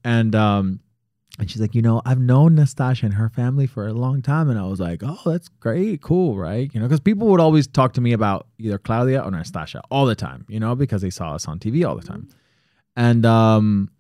[0.03, 0.81] And um,
[1.39, 4.49] And she's like, you know, I've known Nastasha and her family for a long time.
[4.51, 6.71] And I was like, oh, that's great, cool, right?
[6.73, 10.07] You know, because people would always talk to me about either Claudia or Nastasha all
[10.07, 12.29] the time, you know, because they saw us on TV all the time.
[12.97, 13.91] And um,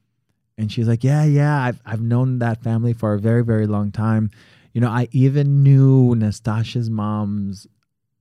[0.57, 3.90] and she's like, yeah, yeah, I've I've known that family for a very, very long
[3.90, 4.30] time.
[4.72, 7.66] You know, I even knew Nastasha's mom's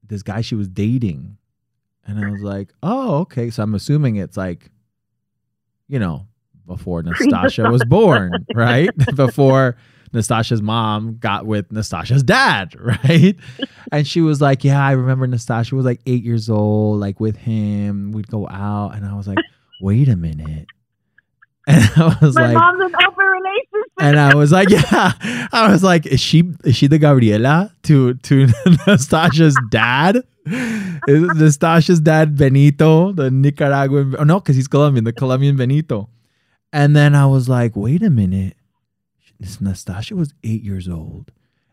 [0.07, 1.37] this guy she was dating.
[2.05, 3.49] And I was like, oh, okay.
[3.49, 4.69] So I'm assuming it's like,
[5.87, 6.27] you know,
[6.67, 8.89] before Nastasha was born, right?
[9.15, 9.77] before
[10.13, 13.35] Nastasha's mom got with Nastasha's dad, right?
[13.91, 17.37] and she was like, Yeah, I remember Nastasha was like eight years old, like with
[17.37, 18.11] him.
[18.11, 18.95] We'd go out.
[18.95, 19.39] And I was like,
[19.81, 20.67] Wait a minute.
[21.67, 23.91] And I was My like, mom's an open relationship.
[23.99, 25.13] and I was like, yeah.
[25.53, 28.45] I was like, is she is she the Gabriela to to
[28.85, 30.17] Nastasha's dad?
[30.45, 34.15] Is Nastasha's dad Benito, the Nicaraguan?
[34.19, 36.09] Oh no, because he's Colombian, the Colombian Benito.
[36.73, 38.57] And then I was like, wait a minute,
[39.39, 41.31] this Nastasha was eight years old,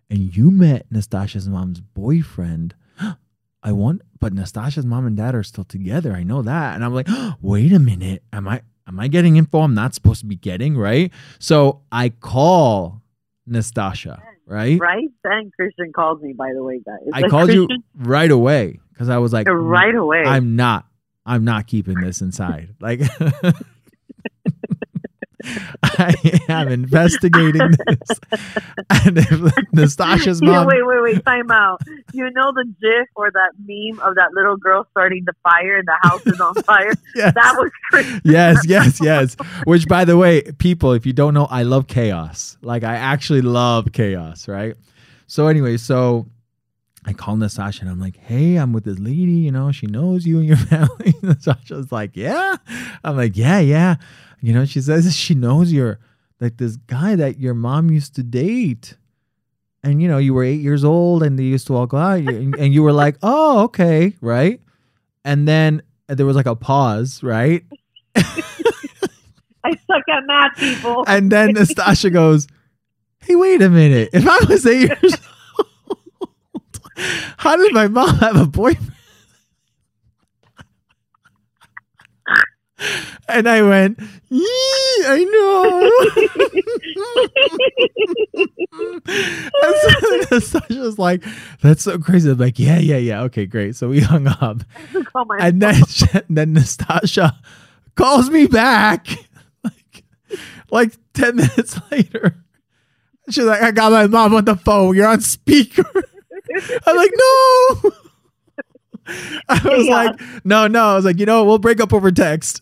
[0.09, 2.75] and you met Nastasha's mom's boyfriend.
[3.63, 6.13] I want, but Nastasha's mom and dad are still together.
[6.15, 7.09] I know that, and I'm like,
[7.41, 8.63] wait a minute, am I?
[8.91, 10.77] Am I getting info I'm not supposed to be getting?
[10.77, 11.13] Right.
[11.39, 13.03] So I call
[13.49, 14.81] Nastasha, right?
[14.81, 15.09] Right?
[15.23, 16.99] Then Christian called me, by the way, guys.
[17.13, 20.25] I called you right away because I was like, right away.
[20.27, 20.87] I'm not,
[21.25, 22.75] I'm not keeping this inside.
[22.81, 23.01] Like,
[25.45, 26.15] I
[26.49, 28.21] am investigating this.
[28.91, 29.29] And if
[29.73, 31.25] Nastasha's yeah, mom, wait, wait, wait.
[31.25, 31.81] Time out.
[32.13, 35.89] You know the GIF or that meme of that little girl starting the fire and
[35.89, 36.93] the house is on fire?
[37.15, 37.35] Yes.
[37.35, 38.21] That was Christian.
[38.25, 39.37] yes, yes, yes.
[39.65, 42.57] Which, by the way, people, if you don't know, I love chaos.
[42.63, 44.77] Like, I actually love chaos, right?
[45.27, 46.27] So, anyway, so
[47.05, 50.27] I call Nastasha and I'm like, hey, I'm with this lady, you know, she knows
[50.27, 51.13] you and your family.
[51.23, 52.57] Nastasha's like, yeah.
[53.03, 53.97] I'm like, yeah, yeah.
[54.41, 55.99] You know, she says she knows you're
[56.41, 58.97] like this guy that your mom used to date.
[59.83, 62.19] And, you know, you were eight years old and they used to all go out
[62.19, 64.61] and, and you were like, oh, okay, right?
[65.25, 67.65] And then there was like a pause, right?
[69.65, 71.05] I suck at math, people.
[71.07, 72.47] And then Nastasha goes,
[73.21, 74.11] Hey, wait a minute.
[74.13, 75.17] If I was eight years
[75.59, 76.71] old,
[77.37, 78.93] how did my mom have a boyfriend?
[83.33, 85.91] And I went, I know.
[89.13, 89.91] and so
[90.37, 91.25] Nastasha's like,
[91.63, 92.31] That's so crazy.
[92.31, 93.23] I'm like, Yeah, yeah, yeah.
[93.25, 93.77] Okay, great.
[93.77, 94.59] So we hung up.
[95.41, 95.75] And then,
[96.29, 97.37] then Nastasha
[97.97, 99.07] calls me back
[99.65, 100.05] like,
[100.71, 102.37] like 10 minutes later.
[103.31, 104.97] She's like, I got my mom on the phone.
[104.97, 105.85] You're on speaker.
[106.87, 107.91] I'm like, no.
[109.49, 109.95] I was Yeah.
[109.95, 110.85] like, no, no.
[110.89, 112.61] I was like, you know, we'll break up over text.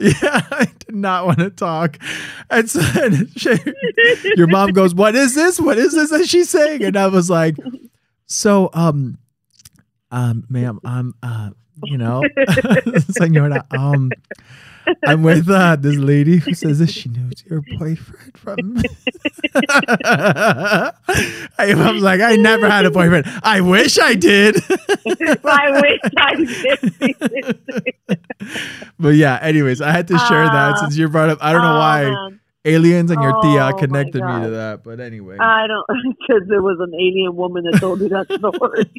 [0.00, 1.98] Yeah, I did not want to talk.
[2.48, 3.56] And so then she,
[4.36, 5.60] your mom goes, "What is this?
[5.60, 7.56] What is this that she's saying?" And I was like,
[8.26, 9.18] "So, um,
[10.10, 11.50] um, ma'am, I'm, uh,
[11.84, 12.22] you know,
[13.10, 14.10] senora, um,
[15.06, 18.76] I'm with uh, this lady who says that she knows your boyfriend from."
[19.54, 20.92] I
[21.92, 23.26] was like, "I never had a boyfriend.
[23.42, 24.56] I wish I did."
[25.44, 27.94] I wish I did.
[28.98, 30.80] but yeah, anyways, I had to share that Ah.
[30.80, 31.38] since you brought up.
[31.40, 32.40] I don't know why man.
[32.64, 34.82] aliens and your Oh, tia connected me to that.
[34.84, 35.86] But anyway, I don't,
[36.20, 38.90] because there was an alien woman that told me that story.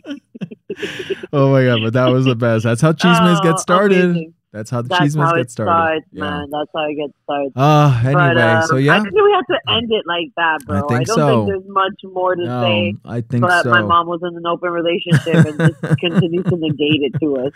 [1.34, 2.64] oh my god, but that was the best.
[2.64, 4.04] That's how chismes Oh, get started.
[4.06, 4.34] amazing.
[4.54, 5.72] That's how the That's chismes how get it started.
[5.72, 6.20] starts, yeah.
[6.22, 6.50] man.
[6.52, 7.54] That's how it gets started.
[7.56, 10.66] Oh, anyway, but, uh, so yeah, I think we have to end it like that,
[10.66, 10.78] bro.
[10.78, 11.46] I think I don't so.
[11.46, 12.94] think there's much more to no, say.
[13.06, 13.70] I think But so.
[13.70, 17.54] my mom was in an open relationship and just continues to negate it to us.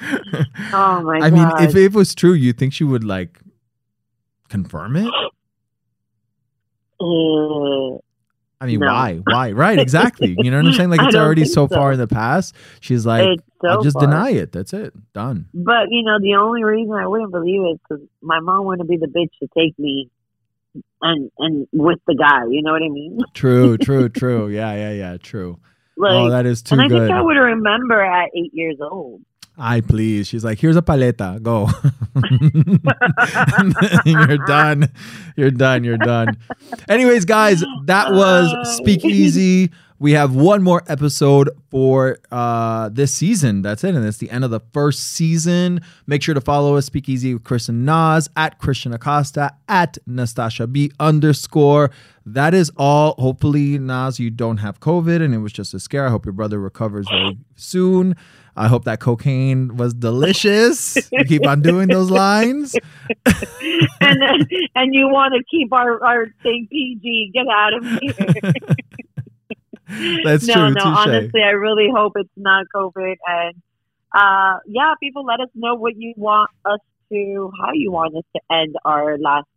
[0.71, 1.25] Oh my god.
[1.25, 1.59] I god!
[1.59, 3.41] mean, if it was true, you think she would like
[4.47, 5.11] confirm it?
[7.01, 7.97] Uh,
[8.61, 8.87] I mean, No.
[8.87, 9.19] why?
[9.25, 9.51] Why?
[9.51, 9.77] Right?
[9.77, 10.35] Exactly.
[10.39, 10.89] You know what I'm saying?
[10.89, 11.75] Like it's already so so.
[11.75, 12.55] far in the past.
[12.79, 14.05] She's like, so I'll just far.
[14.07, 14.51] deny it.
[14.51, 14.93] That's it.
[15.13, 15.47] Done.
[15.53, 18.87] But you know, the only reason I wouldn't believe it is because my mom wouldn't
[18.89, 20.09] be the bitch to take me
[21.01, 22.45] and and with the guy.
[22.49, 23.19] You know what I mean?
[23.33, 23.77] True.
[23.77, 24.09] True.
[24.09, 24.47] true.
[24.47, 24.73] Yeah.
[24.75, 24.91] Yeah.
[24.91, 25.17] Yeah.
[25.17, 25.59] True.
[25.97, 27.07] Oh, like, oh, that is too and I good.
[27.07, 29.21] think I would remember at eight years old.
[29.57, 30.27] I please.
[30.27, 31.41] She's like, here's a paleta.
[31.41, 31.69] Go.
[34.05, 34.91] You're done.
[35.35, 35.83] You're done.
[35.83, 36.37] You're done.
[36.89, 43.61] Anyways, guys, that was Speakeasy we have one more episode for uh, this season.
[43.61, 43.95] That's it.
[43.95, 45.79] And it's the end of the first season.
[46.05, 50.71] Make sure to follow us, Speakeasy with Chris and Nass, at Christian Acosta, at Nastasha
[50.71, 51.91] B underscore.
[52.25, 53.15] That is all.
[53.17, 56.07] Hopefully, Nass, you don't have COVID and it was just a scare.
[56.07, 58.15] I hope your brother recovers very soon.
[58.57, 60.97] I hope that cocaine was delicious.
[61.11, 62.75] You keep on doing those lines.
[63.25, 67.31] and and you want to keep our, our thing PG.
[67.33, 68.53] Get out of here.
[70.23, 70.69] That's no, true.
[70.71, 70.73] no.
[70.73, 71.07] Touche.
[71.07, 73.15] Honestly, I really hope it's not COVID.
[73.27, 73.55] And
[74.13, 76.79] uh, yeah, people, let us know what you want us
[77.11, 79.47] to, how you want us to end our last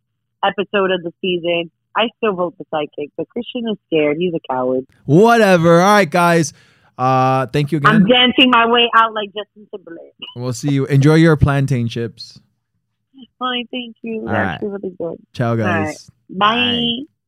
[0.43, 1.71] episode of the season.
[1.95, 4.17] I still vote the psychic, but Christian is scared.
[4.17, 4.85] He's a coward.
[5.05, 5.81] Whatever.
[5.81, 6.53] All right, guys.
[6.99, 7.95] Uh, thank you again.
[7.95, 10.13] I'm dancing my way out like Justin Timberlake.
[10.35, 10.85] We'll see you.
[10.85, 12.41] Enjoy your plantain chips.
[13.37, 14.21] Fine, thank you.
[14.21, 14.69] All That's right.
[14.69, 15.17] really good.
[15.31, 16.09] Ciao, guys.
[16.29, 16.37] right.
[16.37, 16.55] Bye.
[16.55, 17.18] Bye.